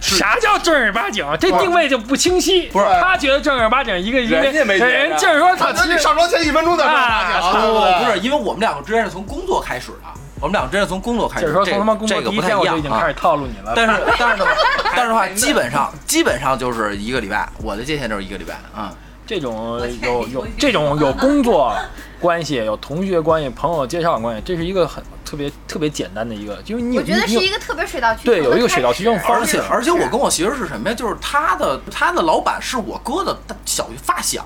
[0.00, 1.26] 啥叫正儿八经？
[1.40, 2.68] 这定位就不清晰。
[2.68, 8.18] 不是他觉得正儿八经，一个一个人家没觉得人就是说他上床前一分钟再说啊大差讲，不多不是？
[8.20, 13.14] 因为我们两个之间是从工作开始的，我们两个之间是从工作开始，就是说这从他妈工作这个第一天我不太一样啊就已经开始。
[13.14, 13.72] 套路你了。
[13.74, 14.52] 但是 但是的话，
[14.94, 18.92] 但是的话，基本上基本上就是一个礼拜，我的界限就是一个礼拜啊。
[19.26, 21.76] 这种有有这种有工作
[22.18, 30.94] 关系、有同学关系、朋友介绍关系，这是一个很特别特别简单的一个，因为你我觉得你有是一个特别水到渠对有一个水到渠成方而且式而且我跟我媳妇儿是什么呀？
[30.94, 34.42] 就是她的她的老板是我哥的小发小，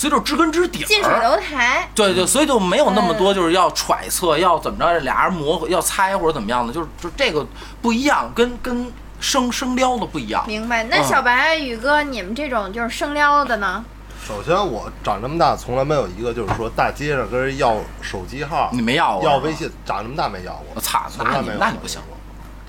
[0.00, 0.86] 所以就知根知底儿。
[0.86, 1.86] 近水楼台。
[1.94, 7.46] 对对，所以就没有那么多就是要揣测，要怎么着，俩人磨合，要猜或者怎么样的，就是就这个
[7.82, 10.42] 不一样，跟跟生生撩的不一样。
[10.46, 10.84] 明白。
[10.84, 13.84] 那嗯小白、宇哥，你们这种就是生撩的呢？
[14.26, 19.28] 首先，我长这么大从来没有一个就是说大街上跟人要手机号、你没要过？
[19.28, 19.52] 要微？
[19.52, 20.64] 信，长这么大没要过。
[20.76, 22.16] 我操，从来没那你那你不行了，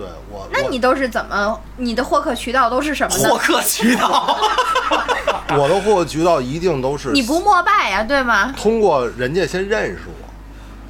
[0.02, 1.60] 对我，那你都是怎么？
[1.78, 3.30] 你的获客渠道都是什么呢？
[3.30, 4.36] 获客渠道。
[5.56, 8.52] 我的获客渠道一定都是你不膜拜呀、对吗？
[8.58, 10.28] 通过人家先认识我，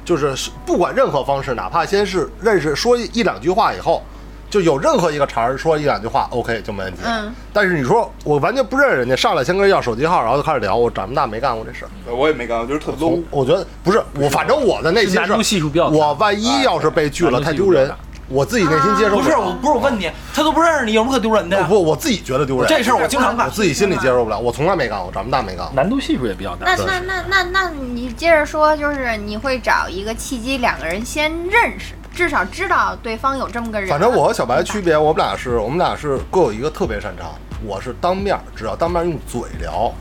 [0.02, 4.02] 就是不管任何方式，哪怕先是认识说一两句话以后，
[4.48, 7.00] 就有任何一个茬儿说一两句话，OK 就没问题。
[7.04, 7.34] 嗯。
[7.52, 11.90] 但是你说我完全不认识人家，上来先跟人要手机号，然后就开始聊，我长这么大没干过这事儿。
[12.14, 13.44] 我也没干过，就是特 low 我。
[13.44, 17.92] 觉得不是我，反正我的内心难度系数比较大我万一要是被拒了，太丢人。
[18.28, 21.66] 我自己内心接受了不是我，不是我问你，他都不认识你，有什么可丢人的呀？
[21.68, 22.66] 不，我自己觉得丢人。
[22.68, 23.46] 这事儿我经常干。
[23.46, 25.72] 我自己心里接受不了，我从来没干过，长这么大没干过。
[25.74, 26.74] 难度系数也比较大。
[26.74, 33.88] 那那那那那你接着说，就是你会找一个契机，两个人先认识，至少知道对方有这么个人。
[33.90, 37.30] 反正我和小白区别，我们俩是我们俩是各有一个特别擅长。
[37.64, 39.92] 我是当面，只要当面用嘴聊，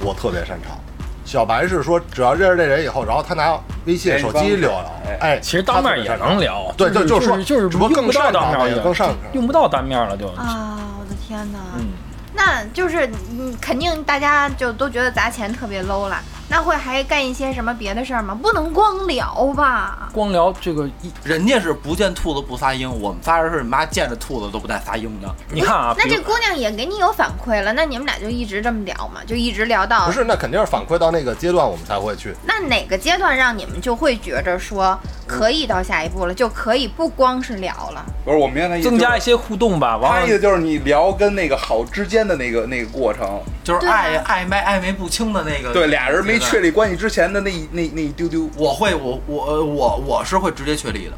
[0.00, 0.78] 我特别擅长。
[1.26, 10.28] 小白是说，只要认识这人以后，然后他拿微信、手机聊聊，哎，其实当面也能聊，对，就就是说，就是只不过更擅长当面更上，用不到当面了就。
[10.28, 11.58] 啊，我的天哪！
[11.76, 11.88] 嗯，
[12.32, 16.16] 那就是嗯，肯定大家就都觉得砸钱特别 low 了。
[16.48, 18.38] 那会还干一些什么别的事儿吗？
[18.40, 20.08] 不能光聊吧？
[20.12, 25.34] 光聊这个一，人家是不见兔子不撒鹰，我们仨人是你妈见着兔子都不带撒鹰的。
[25.50, 30.24] 你看啊，那这姑娘也给你有反馈了，那你们俩就一直这么聊嘛，就一直聊到不是？
[30.24, 32.34] 那肯定是反馈到那个阶段，我们才会去。
[32.44, 38.04] 那哪个阶段让你们就会觉着说可以到下一步了，就可以不光是聊了？
[38.24, 39.98] 不是我明白他意思，增加一些互动吧。
[40.02, 45.72] 他意思就是你聊跟那个好之间的那个那个过程，就是暧暧昧暧昧不清的那个。
[45.72, 51.12] 对，俩人没确立关系之前的那那那一丢丢，我会我我我我是会直接确立的，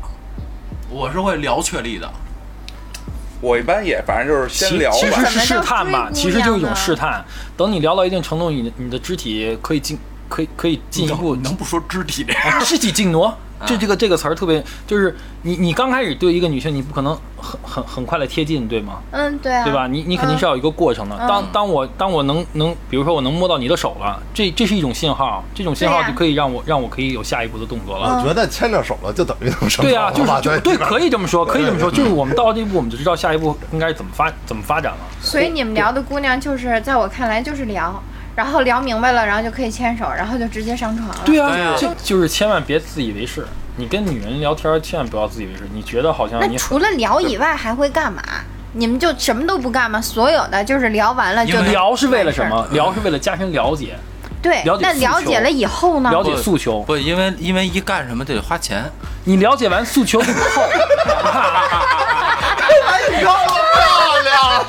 [0.90, 2.10] 我是会聊确立的。
[3.40, 7.24] 我一般也反正就是先聊吧，其实是试探吧，其实就是一种试探。
[7.56, 9.96] 等你聊到一定程度，你你的肢体可以进，
[10.28, 12.58] 可以可以进一步，能不说肢体这样？
[12.64, 13.36] 肢体进挪。
[13.66, 18.98] 这这个这个词儿特别，就是你你刚开始对一个女性，你不可能很很很快的贴近，对吗？
[19.10, 19.86] 嗯，对啊，对吧？
[19.86, 21.16] 你你肯定是要有一个过程的。
[21.26, 28.18] 当当我当我能能，比如说我能摸到你的手了，这这是一种信号，这种信号就可以让我让我可以有下一步的动作了。
[28.18, 34.98] 我觉得牵着手了就等于能对啊，就是就对，可以这么说，可以这么说，就是我们到了这一步，我们就知道下一步应该怎么发怎么发展了。
[35.20, 38.02] 所以你们聊的姑娘，就是在我看来就是聊。
[38.38, 41.16] 然后聊明白了，然后就可以牵手，然后就直接上床了。
[41.24, 43.44] 对啊，就就是千万别自以为是。
[43.76, 45.68] 你跟女人聊天，千万不要自以为是。
[45.74, 48.22] 你觉得好像那除了聊以外还会干嘛？
[48.74, 50.00] 你们就什么都不干吗？
[50.00, 52.64] 所有的就是聊完了就聊是为了什么？
[52.70, 53.96] 聊是为了加深了解。
[54.40, 56.08] 对，了解那了解了以后呢？
[56.12, 56.80] 了解诉求。
[56.82, 58.84] 不，因为因为一干什么就得花钱。
[59.24, 60.62] 你了解完诉求以后，
[62.86, 63.36] 哎，漂
[64.22, 64.64] 亮！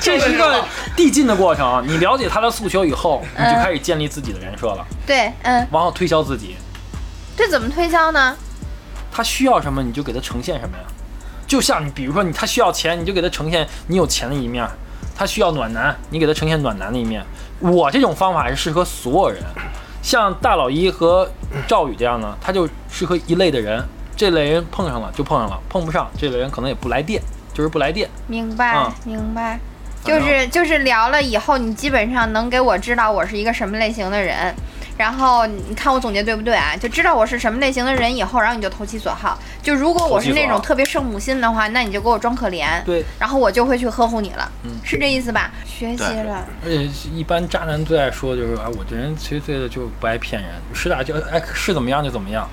[0.00, 0.64] 这是一个
[0.96, 1.82] 递进的过程。
[1.86, 4.86] 你了解他的诉求以后，你就开始建立自己的人设了。
[5.06, 5.66] 对，嗯。
[5.70, 6.56] 往后推销自己。
[7.36, 8.36] 这怎么推销呢？
[9.12, 10.84] 他需要什么，你就给他呈现什么呀。
[11.46, 14.64] 就像你，比如说你，他需要钱，你就给他呈现你有钱的一面；
[15.16, 17.24] 他需要暖男，你给他呈现暖男的一面。
[17.58, 19.42] 我这种方法是适合所有人，
[20.02, 21.28] 像大老一和
[21.66, 23.82] 赵宇这样呢，他就适合一类的人。
[24.16, 27.22] 这类人碰上了就碰上了，碰不上这类人可能也不来电，
[27.54, 28.08] 就是不来电。
[28.26, 29.58] 明白，明白。
[30.04, 34.54] 就是就是聊了以后，你基本上能给我知道我是一个什么类型的人。
[34.96, 36.76] 然后你看我总结对不对啊？
[36.78, 39.38] 就知道我是什么类型的人以后，然后你就投其所好。
[39.62, 42.66] 就如果我是那种特别圣母心的话，那你就给我装可怜。
[42.84, 43.02] 对。
[43.18, 44.52] 然后我就会去呵护你了。
[44.62, 45.50] 嗯，是这意思吧？
[45.64, 46.46] 学习了。
[46.62, 46.84] 而且
[47.14, 52.46] 一般渣男最爱说就是啊，我这人随随的就不爱骗人，是打就哎是怎么样就怎么样，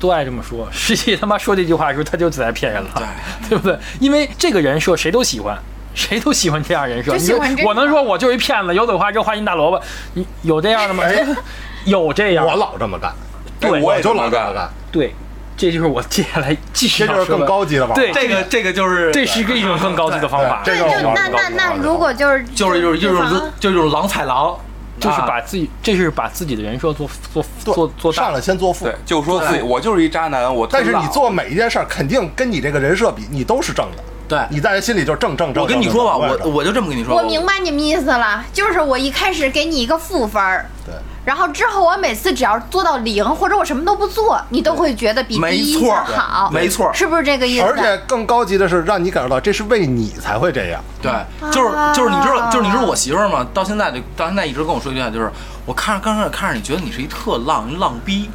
[0.00, 0.68] 都爱这么说。
[0.72, 3.14] 实际他妈说这句话的时候，他就在骗人了，
[3.48, 3.78] 对不对？
[4.00, 5.56] 因为这个人设谁都喜欢，
[5.96, 7.18] 谁都喜欢这样人设。
[7.18, 9.82] 喜欢我能说我就是一骗子，油嘴滑舌，花心大萝卜，
[10.12, 11.02] 你有这样的吗？
[11.86, 13.12] 有这样，我老这么干，
[13.58, 15.14] 对，我就老这么干，对，
[15.56, 18.02] 这就是我接下来继续这就是更高级的方法。
[18.02, 20.62] 对，这个这个就是这是一种更高级的方法。
[20.64, 24.54] 这，就那那那如果就是就是就是就是就是狼踩狼，
[25.00, 34.02] 就是把自己这是把自己的人设做做做做上来先做富，对，就说自己我就是一渣男，我但是你做每一件事儿肯定跟你这个人设比，你都是正的。
[34.28, 35.62] 对，你在心里就正正正。
[35.62, 37.14] 我跟你说吧，我我就这么跟你说。
[37.14, 40.66] 我明白你们意思了，就是我一开始给你一个负分儿。
[40.84, 40.94] 对。
[41.24, 47.64] 然后之后，我每次只要做到零，或者我什么都不做，你都会觉得比第一次好，没错，是不是这个意思？
[47.64, 50.80] 而且更高级的是，让你感受到这是为你才会这样。
[51.02, 51.10] 对，
[51.50, 53.44] 就是就是你知道，就是你知道我媳妇儿吗？
[53.52, 55.28] 到现在就到现在一直跟我说一句话，就是
[55.64, 58.30] 我看着刚开始看着你觉得你是一特浪一浪逼。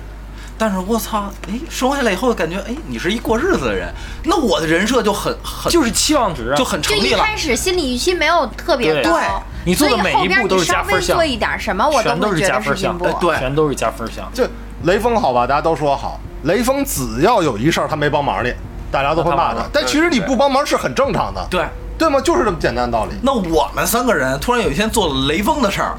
[0.61, 3.91] 但是我操，哎，生活下来以后感觉，哎，你是一过日子的人，
[4.25, 7.09] 那我的人设就很很就是期望值就很成立了。
[7.09, 11.15] 就一开始心理预期没有特别高，你做的每一步都是加分项。
[11.15, 12.95] 做一点什么，我都是加分项。
[13.19, 14.29] 对，全都是加分项。
[14.35, 14.47] 就
[14.83, 18.55] 雷锋好吧，大家都说好，雷锋只要有一事儿他没帮忙的，
[18.91, 19.65] 大家都会骂他。
[19.73, 21.65] 但其实你不帮忙是很正常的，对
[21.97, 22.21] 对吗？
[22.21, 23.15] 就是这么简单的道理。
[23.23, 25.97] 那我们三个人突然有一天做了雷锋的事儿。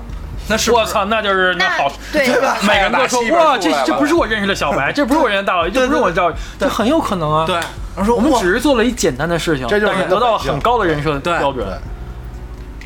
[0.48, 7.46] 那是我操，那就是那好，对吧，每个人都说哇，这这不是我认识的小白，这不是我认识的大佬，这不是我叫，这很有可能啊。
[7.46, 7.58] 对，
[7.96, 11.66] 我说我们只是做了一简单的事情，这就是得到了很高的人设标准。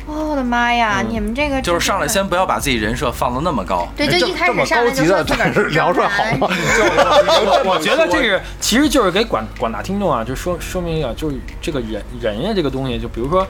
[0.05, 3.85] 哦我的妈呀，嗯你们这个就是上来先不要把自己人设放得那么高。
[3.97, 6.47] 对，就一开始上来就聊出来好吗？
[6.47, 13.45] 我我觉得这个其实就是给广广大听众啊，就说说明一下，就是这个人人呀这个东西，就比如说。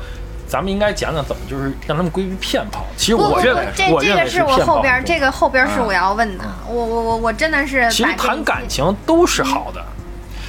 [0.47, 2.85] 咱们应该讲讲怎么就是让他们归于骗炮。
[2.95, 9.83] 其实我认为，，这我认为这个是我后边这个后边是我要问的，我我我我真的是其实谈感情都是好的，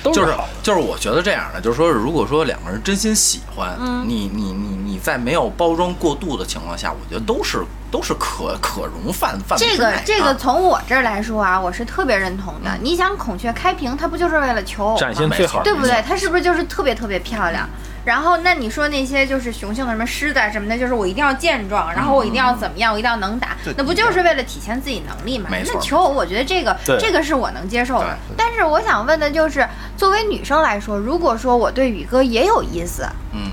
[0.02, 0.48] 都就是好的。
[0.62, 4.04] 就是我觉得这样的，就是说，如果说两个人真心喜欢，嗯。
[4.08, 12.70] 你你你你在没有包装过度的情况下，我觉得都是都是可可容范范围这个这个啊从我这儿来说啊，我是特别认同的。
[12.80, 15.14] 你想孔雀开屏，它不就是为了求偶展吗？
[15.18, 16.02] 现最好对不对？
[16.06, 17.68] 它是不是就是特别特别漂亮？
[18.04, 25.48] 然后，那你说那些就是雄性的什么狮子啊什么的，就是我一定要健壮，然后我一定要怎么样，我一定要能打，那不就是为了体现自己能力嘛？
[25.50, 28.16] 没错那求偶，我觉得这个这个是我能接受的。
[28.34, 33.50] 但是我想问的就是，作为女生来说，如果说我对宇哥也有意思，嗯，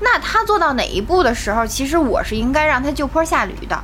[0.00, 3.78] 那他做到哪一步的时候，其实我是应该让他就坡下驴的，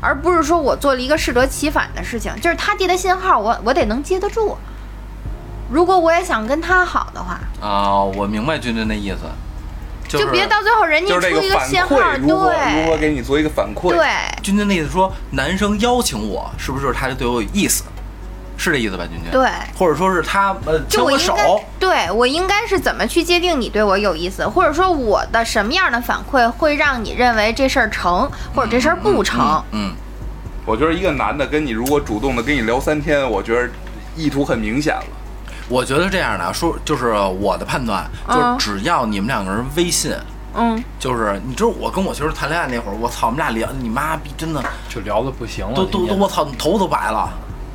[0.00, 2.34] 而不是说我做了一个适得其反的事情。
[2.40, 4.56] 就是他递的信号，我我得能接得住。
[5.70, 9.18] 如果我也想跟他好的话，啊、我明白君君的意思，
[10.08, 12.36] 就是就别到最后人家出一个信号，对，如
[12.86, 13.90] 果给你做一个反馈？
[13.90, 14.08] 对，
[14.42, 17.84] 君君的意思说，男生邀请我，是不是他就对我有意思？
[18.60, 19.30] 是这意思吧，君君？
[19.32, 29.64] 对，或者说是他呃牵我手，就我应该对我应该是怎么去界定你对我有意思，或者说我的什么样的反馈会让你认为这事儿成，或者这事儿不成？
[29.72, 29.94] 嗯，
[30.66, 33.66] 我觉得一个男的跟你如果主动的跟你聊三天，我觉得
[34.14, 35.04] 意图很明显了。
[35.70, 40.12] 我觉得这样的啊说，就是我的判断，就只要你们两个人微信，
[40.54, 47.30] 嗯，就是你知道我跟我媳妇儿谈恋爱那会儿，我操，我们俩聊你妈逼，真的就聊的不行了，都都都，我操，头都白了，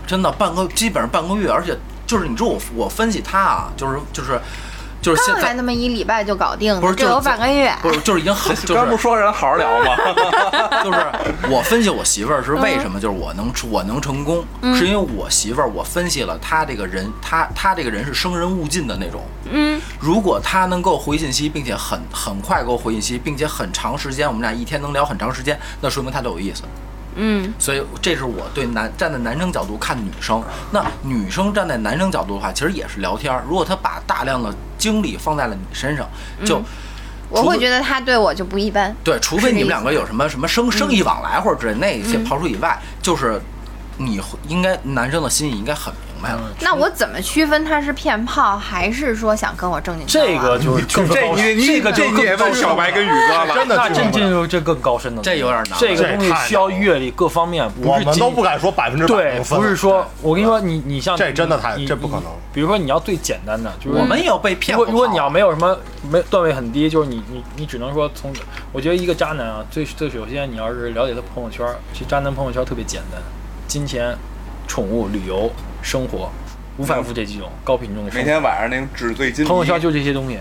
[0.06, 4.40] 真的半个基本上半个月，而且就是你知道我我分析他啊，就是就是
[5.02, 7.72] 就是现在刚才那么一礼拜就搞定了，不是就有半个月。
[7.82, 9.96] 不是就是已经很 就刚不说人好好聊吗？
[10.84, 11.00] 就是
[11.50, 14.44] 我分析我媳妇儿是为什么，就是我能我能成功，
[14.76, 19.22] 是因为我媳妇儿我分析了她这个人，她她这个人是生人勿近的那种。
[19.52, 26.64] 嗯，如果她能够回信息，并且很很快给我回信息，并且很长时间，我们俩一天能聊很长时间，那说明她对我有意思。
[27.16, 33.44] 嗯，所以这是我对男站在男生角度看女生，那女生站在男生角度的话，其实也是聊天儿。
[33.48, 36.08] 如果他把大量的精力放在了你身上，
[36.46, 36.62] 就、
[37.30, 38.96] 我会觉得他对我就不一般。
[39.04, 43.42] 对，除非你们两个有什么什么生生意往来或者之类那些嗯刨除以外，就是
[43.98, 46.42] 你会应该男生的心意应该很明白了。
[46.62, 50.08] 那我怎么区分他是骗炮，还是说想跟我正经？
[50.08, 62.24] 这个就是更这高你你这个就更高深问小白跟宇哥了，真的那真进入这更高深的，这有点难这个东西需要阅历各方面，不我们都不敢说百分之百对不是说我跟你说，你你像这真的太你这不可能。
[62.54, 64.86] 比如说你要最简单的，就是我们也有被骗过。
[64.86, 65.78] 如果如果你要没有什么
[66.10, 68.34] 没段位很低，就是你你你只能说从，
[68.72, 73.22] 我觉得一个渣男啊，最最首先你要是了解他朋友圈，其实渣男朋友圈特别简单，
[73.68, 74.18] 金钱、
[74.76, 75.50] 宠物、旅游、
[75.82, 76.30] 生活，
[76.76, 78.26] 无反复这几种高品种的生活。
[78.26, 80.38] 每天晚上那种纸醉金迷，朋友圈就这些东西，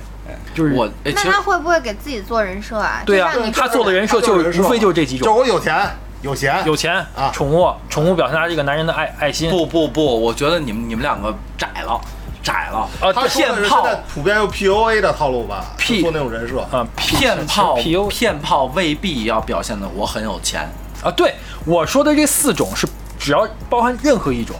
[0.52, 3.00] 就是我那他会不会给自己做人设啊？
[3.06, 5.88] 对呀、就像你他做的人设就是无非就是这几种就我有钱
[6.22, 9.48] 有钱有钱啊宠物，宠物表现他这个男人的爱爱心。
[9.48, 12.00] 不不不，我觉得你们你们两个窄了，
[12.42, 12.88] 窄了。
[13.00, 20.68] 啊，他现在普遍用 PUA 的套路吧？P 做那种人设，啊，骗炮 PU 骗炮未必要表现的我很有钱，
[21.04, 22.84] 啊，对我说的这四种是
[23.24, 24.54] 只要包含任何一种，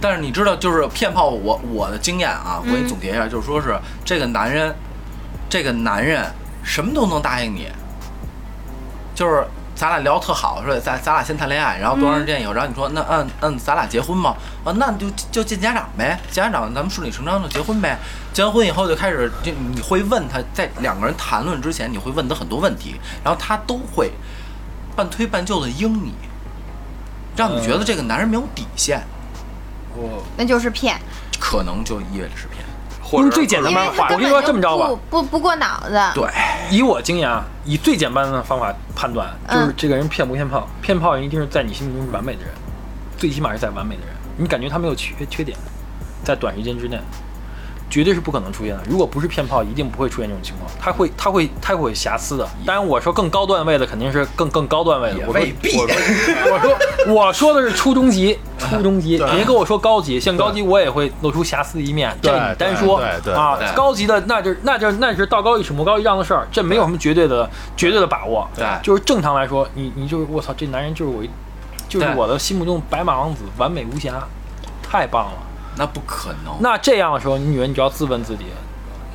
[0.00, 4.74] 但是你知道，就是骗炮我，我的经验啊，我给你总结一下，就是说是这个男人，
[5.48, 6.28] 这个男人
[6.64, 7.68] 什么都能答应你，
[9.14, 9.46] 就是
[9.76, 14.34] 咱俩聊特好，说咱咱俩先谈恋爱，然后多长时间以后，然后你说那嗯嗯，咱俩结婚吗？
[14.64, 17.96] 啊，那就就见家长呗，见家长咱们顺理成章就结婚呗。
[18.32, 24.10] 结完婚以后就开始，就你会问他在两个人谈论之前，你会问他很多问题，然后他都会
[24.96, 26.12] 半推半就的应你，
[27.36, 29.02] 让你觉得这个男人没有底线。
[29.94, 30.98] 我那就是骗，
[31.38, 32.58] 可能就意味着是骗。
[32.58, 32.66] 用
[33.08, 35.96] 或者最简单的方法，我跟你说这么着吧不，不不过脑子。
[36.12, 36.28] 对，
[36.70, 42.50] 以我经验啊，以最简单的方法判断，就是嗯这个人骗不骗炮，骗炮人一定是在你心目中是完美的人，
[43.16, 45.56] 最起码是在完美的人，你感觉他没有缺缺点，
[46.24, 46.98] 在短时间之内，
[47.88, 48.82] 绝对是不可能出现的。
[48.88, 52.46] 如果不是骗炮，一定不会出现这种情况，他会他会他会有瑕疵的。
[52.64, 55.86] 当然，我说更高段位的肯定是更更高段位的，我说未必我
[56.58, 56.78] 说
[57.14, 68.48] 我说的是初中级，初中级， 别跟我说高级，像高级我也会露出瑕疵的一面，这对你单说对对啊，高级的那就那就那是道高一尺魔高一丈的事儿，这没有什么绝对的绝对的把握。
[68.54, 71.30] 对就是正常来说，你你就是我操，这男人就是我一，
[71.88, 74.26] 就是我的心目中白马王子，完美无瑕，
[74.82, 75.38] 太棒了。
[75.76, 76.56] 那不可能。
[76.60, 78.44] 那这样的时候，你女人你就要自问自己，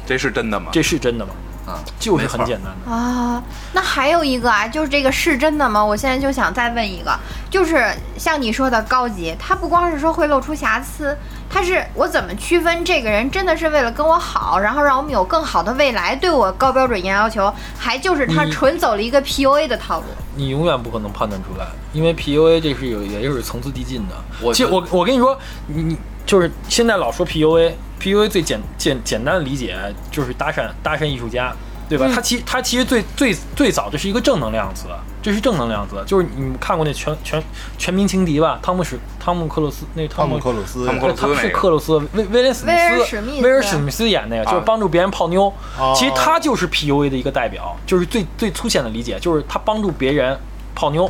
[0.06, 0.70] 这是真的吗？
[0.72, 1.32] 这是真的吗？
[1.68, 2.92] 啊，就是很简单的。
[2.92, 3.42] 啊，
[3.72, 5.84] 那还有一个啊，就是这个是真的吗？
[5.84, 7.16] 我现在就想再问一个，
[7.52, 7.86] 就是
[8.18, 11.16] 像你说的高级，他不光是说会露出瑕疵，
[11.48, 20.06] 他是我怎么区分这个人真的是为了跟我好，然后让我们有更好的未来，对我高标准严要求，还就是他纯走了一个 PUA 的套路？
[20.36, 24.16] 你永远不可能判断出来，因为 PUA 这是有也就是层次递进的。
[24.42, 25.38] 我其实我我跟你说，
[25.68, 29.76] 你你就是现在老说 PUA，PUA 最简简简单的理解
[30.12, 31.54] 就是搭讪搭讪艺术家，
[31.90, 32.06] 对吧？
[32.08, 34.88] 嗯它其他其实最最最早这是一个正能量词，
[35.22, 37.44] 这是正能量词，就是你们看过那全全
[37.78, 38.60] 全民情敌吧？
[38.62, 45.52] 汤姆史汤姆克鲁斯那汤姆姆克鲁斯汤姆克鲁斯他是那个克鲁斯威威廉史密斯史密斯威尔史密斯演那个，就是啊帮助别人泡妞。
[45.78, 50.38] 哦其实他就是 PUA 的一个代表，就是最最粗浅的理解，就是他帮助别人
[50.74, 51.10] 泡妞，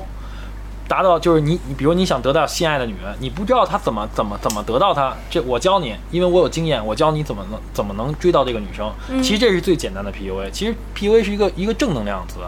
[0.91, 8.91] 达到就是你你比如你想得到心爱的女人，你不知道她怎么怎么怎么得到她，这我教你，因为我有经验，我教你怎么能怎么能追到这个女生。
[9.07, 12.39] 嗯其实这是最简单的 PUA，其实 PUA 是一个一个正能量词，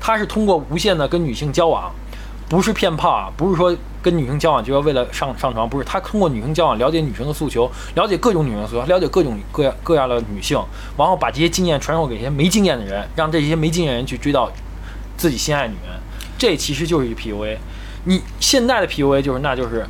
[0.00, 1.92] 它是通过无限的跟女性交往。
[2.48, 5.84] 不是骗炮啊，不是说跟女性交往就要为了上上床，不是。
[5.84, 10.58] 他通过女性交往了解女生的诉求，了解各种女生的诉求，了解各种各样各样的女性，
[10.96, 14.50] 然后把这些经验传授给一些没经验的人，让这些没经验的人去追到
[15.16, 16.00] 自己心爱的女人。
[16.38, 17.58] 这其实就是一个 PUA。
[18.04, 19.86] 你现在的 PUA 就是，那就是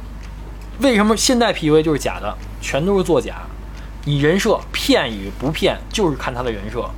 [0.81, 3.37] 为什么现在 PUA 就是假的，全都是作假。
[4.05, 6.89] 你人设骗与不骗，就是看他的人设，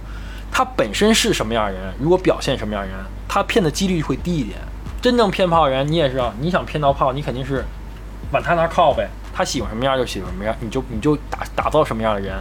[0.51, 2.97] 他本身是什么样的人，如果表现什么样的人，
[3.29, 4.59] 他骗的几率会低一点。
[5.03, 7.65] 真正骗炮的人，你也知道，你想骗到炮，你肯定是
[8.31, 9.09] 往他那靠呗。
[9.35, 12.37] 他喜欢什么样就喜欢什么样，你就你就打打造什么样的人，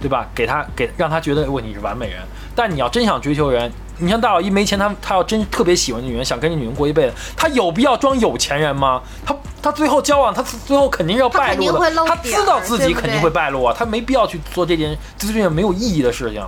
[0.00, 0.26] 对吧？
[0.34, 2.22] 给他给让他觉得如果你是完美人。
[2.54, 9.02] 但你要真想追求人，你像大老一没钱，他他要真特别喜欢女人，想跟这女人过一辈子，他有必要装有钱人吗？
[9.26, 16.42] 他他最后交往，他最后肯定是要败露的他知道自己肯定会败露啊，他没必要去做这件这件没有意义的事情。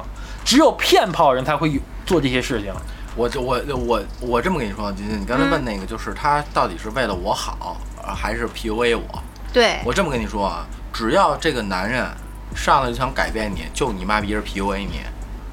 [0.45, 2.73] 只有骗炮人才会做这些事情。
[3.17, 9.23] 我就我我我这么跟你说，金金，你刚才问那个，就是他到底是为了我好，呃还是 PUA 我？
[9.53, 12.07] 对，我这么跟你说啊，只要这个男人
[12.55, 15.01] 上来就想改变你，就你妈逼是 PUA 你，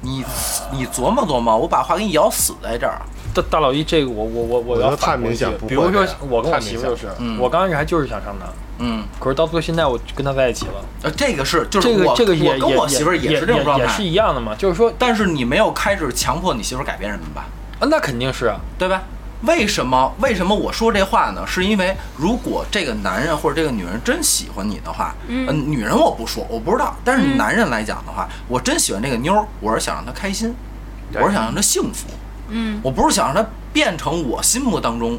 [0.08, 0.24] 你
[0.72, 3.00] 你琢磨琢磨，我把话给你咬死在这儿。
[3.34, 8.48] 大大老一，这个我我我我要太反驳一句明显比如说我跟我媳妇就是，嗯我刚开始还就是想上当，
[8.78, 17.46] 嗯，可是到最后现在我跟她在一起了，呃，这个是就是我这个这个也我跟我媳妇儿也是这种状态也是，一样的嘛，就是说但是你没有开始强迫你媳妇儿改变什么吧？
[17.80, 19.02] 啊，那肯定是啊，对吧？
[19.42, 20.12] 为什么？
[20.20, 21.46] 为什么我说这话呢？
[21.46, 26.96] 是因为如果这个男人或者这个女人真喜欢你的话，嗯呃女人我不说，我不知道。
[27.04, 30.54] 但是嗯男人来讲的话，我真喜欢这个妞儿，我是想让她开心，
[31.14, 32.08] 我是想让她幸福，
[32.48, 35.18] 嗯，我不是想让她变成我心目当中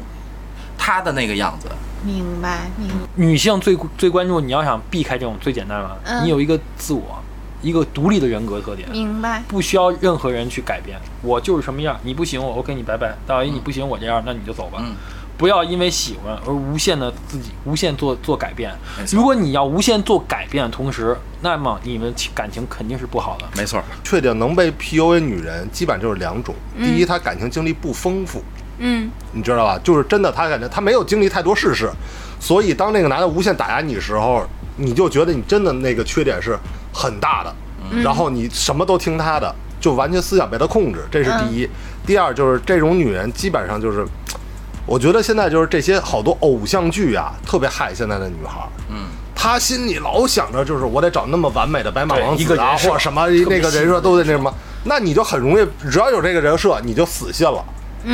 [0.76, 1.68] 她的那个样子。
[2.02, 2.94] 明白明白。
[3.14, 7.19] 女性最最关注，你要想避开这种最简单的，嗯你有一个自我，
[7.62, 8.88] 一个独立的人格特点。
[8.90, 13.14] 明白，不需要任何人去改变，我就是什么样，你不行我，OK，你拜拜。
[13.26, 14.78] 大老爷，你不行我这样，那你就走吧。
[14.80, 14.94] 嗯
[15.40, 18.70] 不要因为喜欢而无限的自己无限做做改变
[19.10, 23.46] 如果你要无限做改变的同时，那么你们感情肯定是不好的。
[23.56, 26.54] 没错，确定能被 PUA 女人，基本上就是两种。
[26.76, 28.44] 第嗯一，她感情经历不丰富，
[28.80, 29.80] 嗯你知道吧？
[29.82, 31.90] 就是真的，她感觉她没有经历太多世事，
[32.38, 34.46] 所以当那个男的无限打压你的时候，
[34.76, 36.54] 你就觉得你真的那个缺点是
[36.92, 37.54] 很大的，
[38.02, 41.68] 然后你什么都听他的，就完全思想被他控制，这是第一。
[42.06, 44.04] 第二就是这种女人基本上就是，
[44.86, 48.68] 我觉得现在就是这些好多偶像剧啊，特别害现在的女孩儿。
[48.88, 54.52] 嗯，她心里老想着就是我得找那么完美的白马王子啊，或者什么那个人设都得那什么，
[54.84, 57.64] 那你就很容易，只要有这个人设，你就死心了。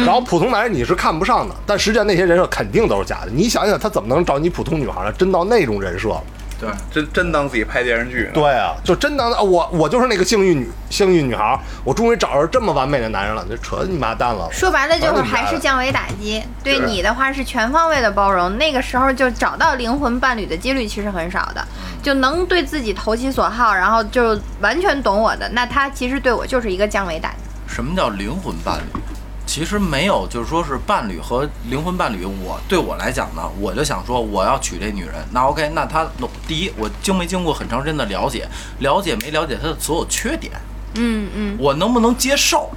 [0.04, 3.30] 然后普通男人你是看不上的，但实际上那些人设肯定都是假的。
[3.30, 5.12] 你想想，他怎么能找你普通女孩呢？
[5.12, 6.22] 真到那种人设了？
[6.58, 8.30] 对，真真当自己拍电视剧呢。
[8.32, 14.48] 对啊，就真当啊我我就是那个幸运女幸运女孩，我终于找着这么完美的男人了，这扯你妈蛋了！
[14.50, 21.66] 说白了就是还是降维打击，对你的话是全方位的包容，那个时候就找到灵魂伴侣的几率其实很少的，
[22.02, 27.36] 就能对自己投其所好，然后就完全懂我的，那他其实对我就是一个降维打击。
[27.66, 29.00] 什么叫灵魂伴侣？
[29.46, 32.24] 其实没有，就是说是伴侣和灵魂伴侣。
[32.24, 36.04] 我对我来讲呢，我就想说，我要娶这女人，那 OK，那她
[36.46, 38.46] 第一，我经没经过很长时间的了解，
[38.80, 40.52] 了解没了解她的所有缺点，
[40.96, 42.70] 嗯嗯，我能不能接受，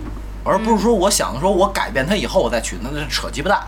[0.46, 3.60] 而不是说我想说我改变她以后我再娶，那那是扯鸡巴蛋。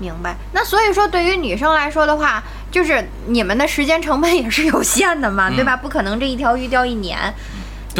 [0.00, 0.36] 明白。
[0.52, 5.76] 那所以说，对于女生来说的话，就是你们的时间成本也是有限的嘛，对吧？
[5.76, 7.34] 不可能这一条鱼钓一年。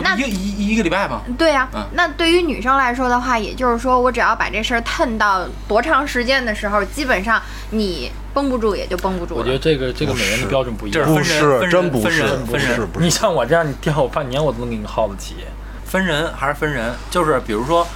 [0.03, 1.23] 那这不一个一一个礼拜吗？
[1.37, 7.41] 对呀、嗯那对于女生来说的话，也就是说，我只要把这事儿腾到多长时间的时候，基本上
[7.71, 9.41] 你绷不住也就绷不住了。
[9.41, 11.11] 我觉得这个这个每人的标准不一样这是。
[11.11, 13.11] 不分人是，分不是分人，分人不是，你。
[13.11, 15.37] 像我这样，你钓我半年我都能给你耗得起。
[15.85, 17.87] 分人还是分人，就是比如说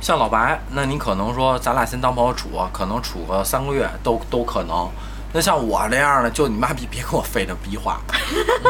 [0.00, 4.88] 像老白，那你可能说咱俩先当朋友处，可能处个三个月都都可能。
[5.32, 8.00] 那像我这样的，就你妈逼别跟我废这逼话，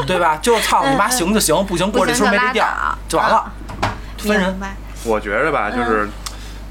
[0.06, 0.36] 对吧？
[0.42, 3.52] 就操你妈行就行，不行过这村没这店儿就完了，
[4.18, 4.54] 分人？
[5.04, 6.08] 我觉着吧，就是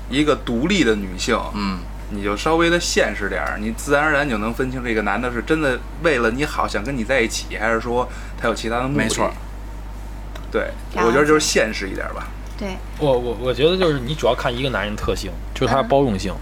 [0.09, 1.79] 一个独立的女性，嗯，
[2.09, 8.07] 你就稍微的现实点儿，你自然而然就能分清这个男的是真的为了你好想跟你在一起，还是说
[8.39, 9.03] 他有其他的目的。
[9.03, 9.31] 没错。
[10.51, 12.27] 对，我觉得就是现实一点吧。
[12.57, 16.33] 对，我我我觉得就是你主要看一个男人特性，就是他的包容性，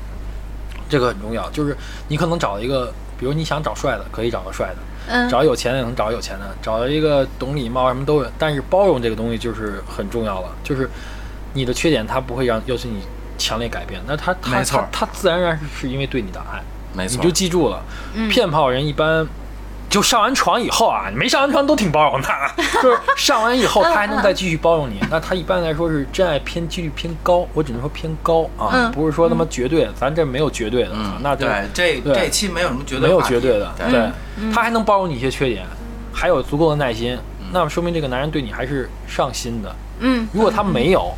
[0.89, 1.49] 这个很重要。
[1.51, 1.77] 就是
[2.07, 4.75] 你可能找一个，比如你想找帅的，可以找个帅的；
[5.09, 8.31] 嗯，找有钱的也能找有钱的，找一个懂礼貌什么都有。
[8.37, 10.89] 但是包容这个东西就是很重要了，就是
[11.53, 13.01] 你的缺点他不会让要求你
[13.37, 16.61] 强烈改变，那他他他他自然而然是是因为对你的爱，
[16.93, 17.31] 没错你就。
[17.31, 17.81] 记住了，
[18.13, 19.27] 嗯骗炮人一般。
[19.89, 22.29] 就上完床以后啊，你没上完床都挺包容的，
[22.83, 28.91] 就是上完以后他还能再继续包容你， 那他一般来说是真爱偏几率偏高，我只能说偏高啊，嗯。
[28.91, 32.13] 不是说他妈绝对，咱这没有绝对的，嗯，那就对这对。
[32.15, 33.89] 这期没有什么绝对没有绝对的，对。
[33.91, 35.65] 对，嗯他还能包容你一些缺点，
[36.13, 37.17] 还有足够的耐心，
[37.53, 39.73] 那么说明这个男人对你还是上心的。
[39.99, 41.11] 嗯，如果他没有，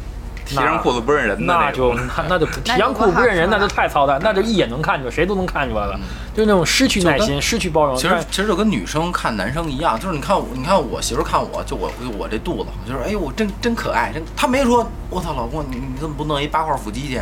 [0.50, 1.93] 提上裤子不认人的那就。
[1.93, 6.00] 那 那就提上裤子不认人，那就太操蛋，那就一眼能看出来，谁都能看出来了，
[6.34, 7.95] 就是那种失去耐心、失去包容。
[7.95, 17.22] 其实其实就跟女生看男生一样，就是你看我，你看我媳妇儿看我，就我我这肚子，就是哎呦我真真可爱，真她没说我操老公你你怎么不弄一八块腹肌去？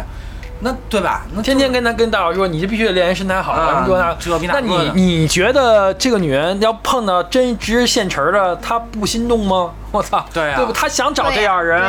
[0.59, 1.21] 那对吧？
[1.35, 9.69] 那天天跟他跟大佬说，你这必须得练人身材好，啊什么这那那那你你觉得这个女人要碰到真直现成的，她不心动吗？
[9.91, 10.73] 我操，对啊对不？
[10.73, 11.79] 她想找这样人，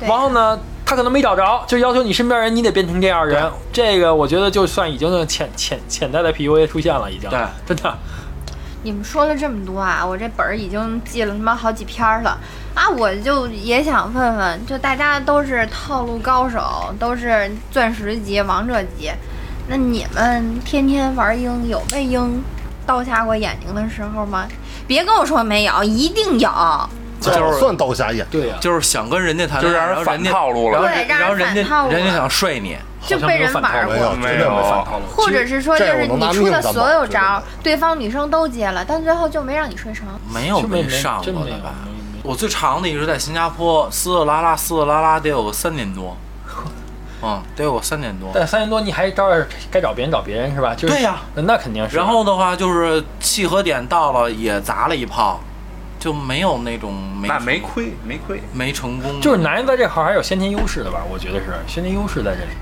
[0.00, 3.50] 然后呢，她可能没找着，就要求你身边人你得变成这样人。
[3.72, 7.28] 这个我觉得就算已经是潜潜潜在的 PUA 出现了，已经。
[7.28, 7.98] 对， 真的。
[8.84, 12.38] 你们说了这么多啊，我这本儿已经记了他妈好几篇儿了
[12.72, 12.88] 啊！
[12.88, 19.10] 我就也想问问，就大家都是套路高手，都是钻石级、王者级，
[19.66, 22.40] 那你们天天玩鹰，有被鹰
[22.86, 24.46] 刀瞎过眼睛的时候吗？
[24.86, 26.48] 别跟我说没有，一定有。
[27.34, 28.26] 就是算刀瞎眼。
[28.30, 35.04] 对呀、就是想跟人家谈，就让人然后人家反套路了然后对让人然后人家人家想睡你，就被人玩没有，过，绝对没反套路。
[35.14, 40.06] 或者是说，就是你出的所有招，对方女生都接了，但最后就没让你睡成。
[40.32, 41.74] 没有是没没上真没有过的吧？
[42.22, 46.16] 我最长的一直在新加坡，撕撕拉拉撕撕拉拉得有个三年多，
[47.22, 48.30] 嗯，得有个三年多。
[48.34, 50.74] 但三年多你还照样该找别人找别人是吧？
[50.74, 51.96] 就是对呀那肯定是。
[51.96, 55.40] 然后的话就是契合点到了也砸了一炮，
[56.06, 58.40] 就没有那种没那没亏，没亏。
[58.52, 61.02] 没成功，就是男人在这行还是有先天优势的吧？
[61.10, 62.58] 我觉得是先天优势在这里面。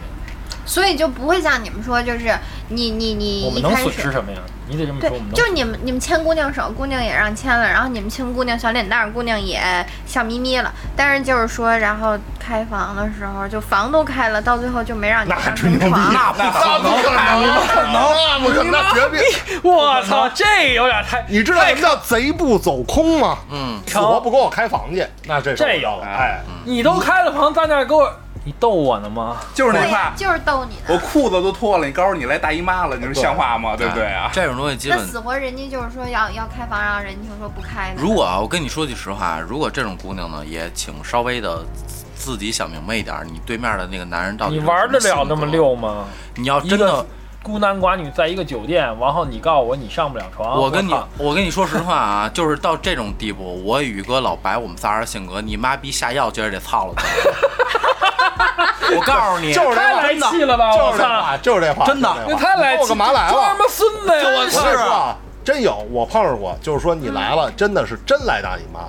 [0.65, 2.35] 所以就不会像你们说，就是
[2.71, 3.77] 你你你我们能。
[3.77, 4.39] 损失什么呀？
[4.67, 9.61] 你得这么对说，我们，就是你们你们牵姑娘手，姑娘也让牵了，然后你们亲姑娘小脸蛋，姑娘也
[10.07, 10.73] 笑眯眯了。
[10.97, 16.13] 但是就是说，然后开房的时候，就房都开了，到最后就没让你那上吹牛逼，成床。
[16.13, 19.23] 那不可能，不可能，不可能，那不可能，那绝对。
[19.63, 21.25] 我操，这有点太……
[21.29, 23.39] 你知道什么叫贼不走空吗？
[23.51, 28.11] 嗯，死活不给我开房去，那这这有哎，你都开了房，在那给我，
[28.45, 29.39] 你逗我呢吗？
[29.55, 30.99] 就是那话，，就是逗你我。
[30.99, 33.75] 裤子都脱了，你告诉你来大姨妈了，你说像话吗？
[33.77, 34.31] 对不对啊？
[34.33, 37.95] 这种东西基本那死活人家就是说要要开房，然后人家就说不开。
[37.97, 41.65] 如果啊，我跟你说句实话，如果这种姑娘呢，也请稍微的
[42.15, 45.47] 自己想明白一点，你对面的那个男人到底你玩得了那么？
[45.47, 46.05] 溜吗？
[46.37, 47.07] 你要真的，
[47.43, 57.05] 孤男寡女在一个酒店，然后你告诉我你上不了床，我跟你我跟你说实话啊， 就是到这种地步，我宇哥、老白，我们仨人性格，你妈逼下药今儿得操了他。
[58.97, 60.71] 我告诉你，就是太来气了吧！
[60.75, 63.33] 我操，就是这话，就是这话，真的你太来气，我干嘛来了？
[63.33, 64.23] 装什么孙子呀！
[64.25, 64.63] 我我操！
[64.63, 68.81] 跟你说啊，真有，我碰上过，就是说你来了，真的是真来大姨妈，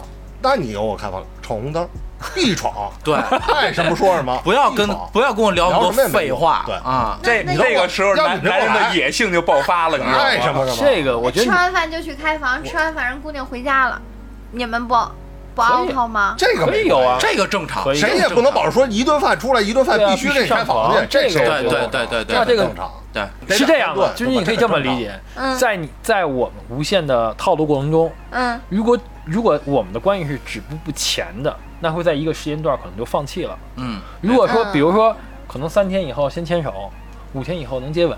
[0.42, 1.88] 那你有我开房，闯红灯，
[2.34, 2.74] 必闯，
[3.04, 3.16] 对，
[3.54, 7.18] 爱什么说什么，不要跟不要跟我聊那么多废话，对啊。
[7.24, 10.24] 这那这个时候要男男人的野性就爆发了，你知道吗？
[10.24, 10.78] 爱什么什么。
[10.80, 14.02] 这个我觉得吃完饭就去开房，吃完饭人姑娘回家了，
[14.52, 14.96] 你们不
[15.56, 16.36] 不可以 out 吗？
[16.38, 22.92] 这个没可以有啊这个正常，谁也不能保证说一顿饭出来一顿饭必须给你开房去，这谁也不能对对对对那这个正常。
[23.14, 33.58] 对，是这样的，对就是你可以这么理解，嗯在你在我们无限的套路过程中，嗯如果如果我们的关系是止步不前的，那会在一个时间段可能就放弃了。
[33.78, 35.16] 嗯，如果说，嗯比如说，
[35.48, 36.92] 可能三天以后先牵手，
[37.32, 38.18] 五天以后能接吻，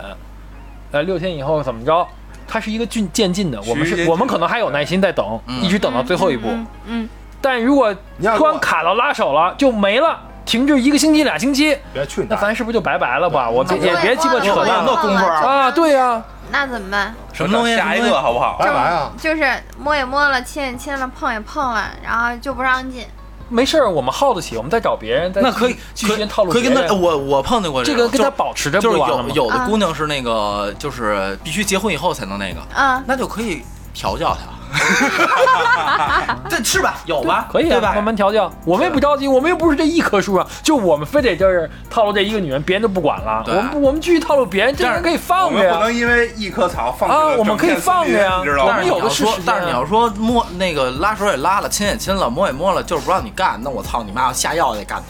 [0.91, 2.07] 呃，六天以后怎么着？
[2.47, 6.47] 它是一个进渐进的，我们是我们可能还有耐心在等，嗯一直等到最后一步。
[6.49, 7.09] 嗯嗯
[7.41, 7.93] 但如果
[8.35, 13.49] 突然卡到拉手了，就没了，停滞一个星期、俩星期，别去那咱是不是就拜拜了吧？
[13.49, 15.71] 我这也别鸡巴扯我淡了那功夫啊啊！
[15.71, 17.13] 对呀、那怎么办？
[17.33, 17.75] 什么东西？
[17.75, 18.57] 下一个好不好？
[18.59, 19.11] 拜拜啊！
[19.17, 19.43] 就是
[19.77, 23.05] 摸也摸了，亲也亲了，碰也碰了，然后就不让进。
[23.49, 33.63] 没事儿，我们耗得起，我们再找别人，那可以可以套路可以跟他，我我碰见过这个跟他保持着不就是就完了有有的啊姑娘是那个，就是必须结婚以后才能那个，嗯，那就可以
[33.93, 34.56] 调教她。
[36.49, 36.95] 这是吧？
[37.05, 37.47] 有吧？
[37.51, 37.93] 可以啊，对吧？
[37.93, 38.51] 慢慢调教。
[38.65, 43.43] 我们也不着急，我们又不是这一棵树啊，就我们非得就是套路这一个女人，别人就不管了。
[43.45, 45.72] 我对们不我们继续套路别人，这人可以我放着呀。
[45.72, 48.88] 们不能因为一棵草放弃啊了我们可以放着呀你知道吗我们？
[48.88, 55.01] 有的是时间，但是你要说摸那个拉手也拉了，亲也亲了，摸也摸了，就是不让你干，那我操你妈，下药也得干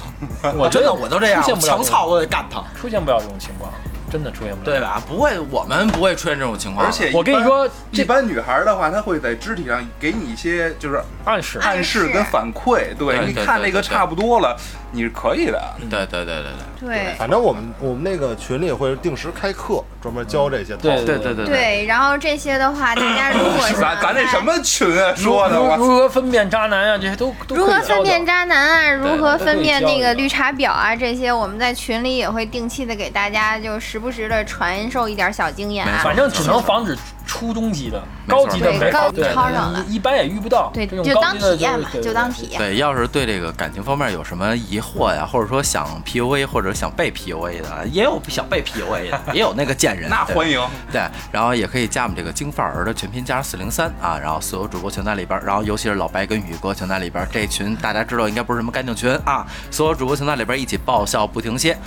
[0.41, 0.51] 他。
[0.58, 3.72] 我真的我都这样，出现不了强操我得干他，出现不了这种情况，
[4.10, 4.66] 真的出现不了。
[4.66, 5.01] 对吧？
[5.08, 6.86] 不会，我们不会出现这种情况。
[6.86, 11.60] 而且我跟你说这一般女孩的话，她会在肢体上给你一些就是暗示。
[11.60, 12.95] 暗示跟反馈。
[12.97, 14.58] 对，对你看那个差不多了，
[14.91, 15.61] 你是可以的。
[15.89, 16.88] 对对对对对。
[16.88, 21.05] 对反正我们我们那个群里会定时开课，专门教这些套路。
[21.05, 25.13] 对对对对对，然后这些的话，大家如果想咱咱那什么群啊？
[25.15, 26.97] 说的如如何分辨渣男啊？
[26.97, 28.91] 这些都都如何可以教分辨渣男啊？
[28.91, 30.95] 如何分辨那个绿茶婊啊？
[30.95, 36.01] 这些我们在群里也会定期的给大家，就时不时的传授一点小经验啊。
[36.03, 36.95] 反正只能防止
[37.28, 40.71] 初中级的，高级的没对高对超上了一一般也遇不到。
[40.73, 42.57] 对，这种就当高级的体验嘛，就当体验。
[42.57, 50.07] 对，要是对这个感情方面有什么疑惑呀，或者说想 PUA 或者想被 PUA 的，也有想被 PUA 的，也有那个贱人。
[50.09, 50.59] 那欢迎。
[50.91, 51.01] 对，
[51.32, 57.28] 然后也可以加我们这个京范儿的全拼加上四零三啊，然后所有主播全在里边，然后尤其是老白跟宇哥全在里边。
[57.32, 61.78] 这群大家知道应该不是什么干净群啊，所有主播全在里边一起爆笑不停歇。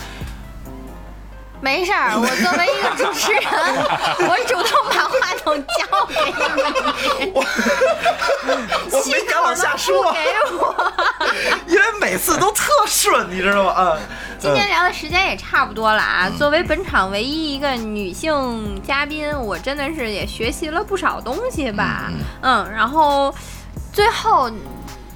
[1.60, 3.42] 没事儿，我作为一个主持人，
[4.26, 6.14] 我主动把话筒交给
[7.22, 7.44] 你，我
[9.12, 10.18] 没敢往下不说，给
[10.56, 10.92] 我。
[11.66, 13.74] 因为每次都特顺，你知道吗？
[13.76, 13.98] 嗯，
[14.38, 16.30] 今天聊的时间也差不多了啊。
[16.38, 22.10] 作为本场唯一一个女性嘉宾，我真的是也学习了不少东西吧。
[22.40, 23.34] 嗯，然后
[23.92, 24.50] 最后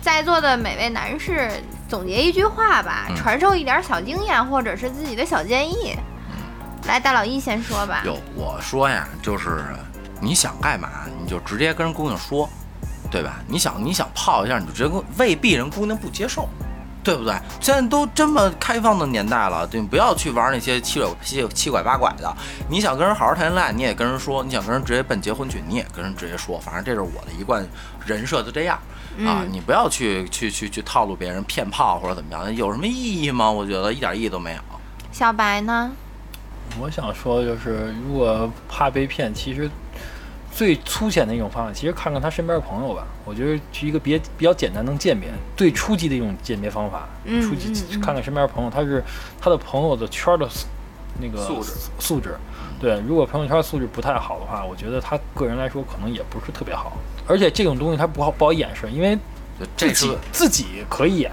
[0.03, 1.51] 在座的每位男士
[1.89, 5.97] 总结一句话吧，嗯传授一点小经验或者是自己的小建议。
[6.87, 8.03] 来，大老一先说吧。
[8.05, 9.65] 哟我说呀，就是
[10.21, 10.89] 你想干嘛，
[11.21, 12.49] 你就直接跟人姑娘说，
[13.11, 13.41] 对吧？
[13.49, 16.49] 你想你想泡一下，你就直接跟，未必人姑娘不接受。
[17.03, 17.35] 对不对？
[17.61, 22.35] 现在都这么开放的年代了，对，你不要去玩那些七拐七七拐八拐的。
[22.67, 26.59] 你想跟人好好谈恋爱，你也跟人说；你想跟人直接奔结婚去，你也跟人直接说。
[26.59, 27.63] 反正这是我的一贯
[28.07, 28.79] 人设，就这样
[29.19, 29.45] 啊。
[29.45, 33.51] 嗯你不要去去去去套路别人、骗炮或者怎么样，有什么意义吗？
[33.51, 34.61] 我觉得一点意义都没有。
[35.13, 35.93] 小白呢？
[36.81, 39.71] 我想说的就是，如果怕被骗，其实
[40.53, 43.07] 最粗浅的一种方法，其实看看他身边的朋友吧。
[43.25, 47.09] 我觉得是一个比比较简单能鉴别、最初级的一种鉴别方法。
[47.25, 49.03] 嗯初级看看身边的朋友，他是
[49.41, 50.67] 他的朋友的圈儿的素
[51.21, 52.37] 那个素质素质。
[52.81, 56.99] 对，如果朋友圈素质不太好的话，我觉得他个人来说可能也不是特别好。
[57.27, 59.17] 而且这种东西他不好不好掩饰，因为
[59.77, 61.31] 自己自己可以演，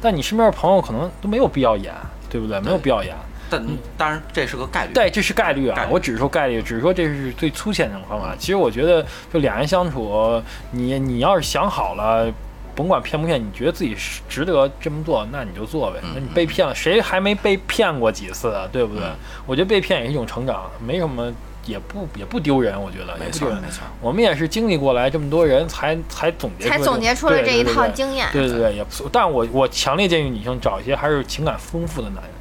[0.00, 1.94] 但你身边的朋友可能都没有必要演，
[2.28, 2.60] 对不对？
[2.60, 3.16] 没有必要演。
[3.52, 3.62] 但
[3.98, 4.94] 当然这是个概率。
[4.94, 8.34] 对，这是概率啊，率我只是说概率，只是说这是最粗浅的方法。
[8.38, 12.32] 其实我觉得，就俩人相处，你你要是想好了，
[12.74, 13.94] 甭管骗不骗，你觉得自己
[14.26, 16.00] 值得这么做，那你就做呗。
[16.14, 18.66] 那你被骗了，谁还没被骗过几次啊？
[18.72, 19.04] 对不对？
[19.04, 21.30] 嗯我觉得被骗也是一种成长，没什么，
[21.66, 23.50] 也不也不丢人，我觉得没错。
[23.50, 23.82] 没错。
[24.00, 28.28] 我们也是经历过来这么多人才才总结才出总结出了对这一对对套经验。
[28.32, 29.10] 对对对，也不错。
[29.12, 32.32] 但我我强烈建议女性找一些还是情感丰富的男人，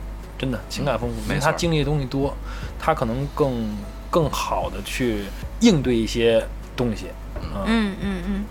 [0.42, 2.34] 真的情感丰富，因为没他经历的东西多，
[2.80, 3.78] 他可能更
[4.10, 5.26] 更好的去
[5.60, 6.44] 应对一些
[6.76, 7.12] 东西。
[7.40, 8.46] 嗯，嗯嗯嗯，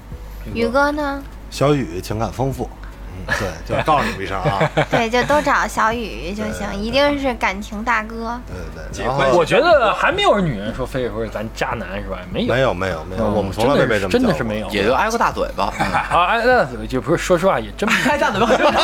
[0.55, 1.21] 宇宇哥呢？
[1.51, 2.71] 小雨情感丰富，
[3.19, 3.35] 嗯，
[3.67, 8.41] 对，就告诉你们一声啊， 对，就都找小雨就行，一定是感情大哥。
[8.47, 12.19] 对对对，结婚我觉得还没有女人说非得说是咱渣男是吧？
[12.33, 15.65] 没有，没有没有没有，嗯我们从来没被这么真的是没有，也就挨过大嘴巴。
[16.09, 16.27] 啊！
[16.27, 17.95] 挨大嘴就不是，说实话也真没。
[18.09, 18.81] 挨大嘴巴很正常。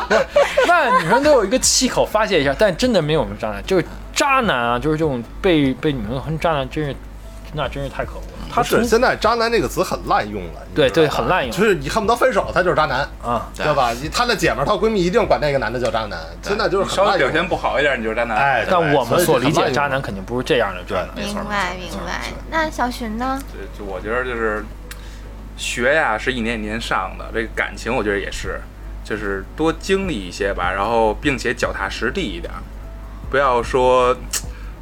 [0.66, 3.84] 那女生都有一个气口发泄一下，但真的没有什么渣男，就是
[4.14, 6.94] 渣男啊，就是这种被被女生恨渣男，真是
[7.54, 8.28] 那真是太可恶了。
[8.54, 13.92] 他是现在“渣男”这个词很滥用了，对对很滥用就是你恨不得分手，他就是渣男，啊，对对吧？
[13.92, 18.36] 你她的姐们儿、她闺蜜一定管那个男的叫渣男，现在就是稍微表现不好一点，你就是渣男。
[18.36, 21.08] 哎，但我们所理解所以很滥用渣男肯定不是这样的渣男。
[21.16, 22.20] 没错明白明白。
[22.50, 23.40] 那小寻呢？
[23.50, 24.62] 就就我觉得就是
[25.56, 28.60] 学呀是一年一年上的，这个感情我觉得也是，
[29.12, 32.62] 就是多经历一些吧，然后并且脚踏实地一点儿，
[33.30, 34.16] 不要说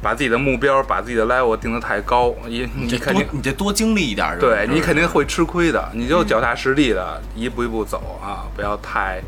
[0.01, 9.21] 把自己的目标、把自己的 level 定得太高，你你这肯定你这多经历一点儿，对你肯定会吃亏的，你就脚踏实地的一步一步走啊，不要太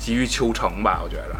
[0.00, 1.36] 急于求成吧，我觉得。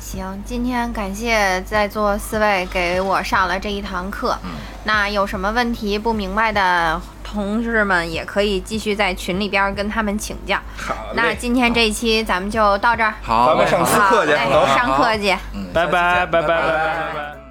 [0.00, 4.36] 行，今天感谢在座四位给我上了这一堂课。
[4.82, 7.00] 那有什么问题不明白的，
[7.32, 10.58] 同事们也可以继续在群里边跟他们请教。
[10.76, 15.34] 好那，今天这一期咱们就到这儿，好，咱们上私课去上课去。
[15.54, 16.42] 嗯，拜拜拜拜。
[16.42, 17.41] 拜拜拜拜。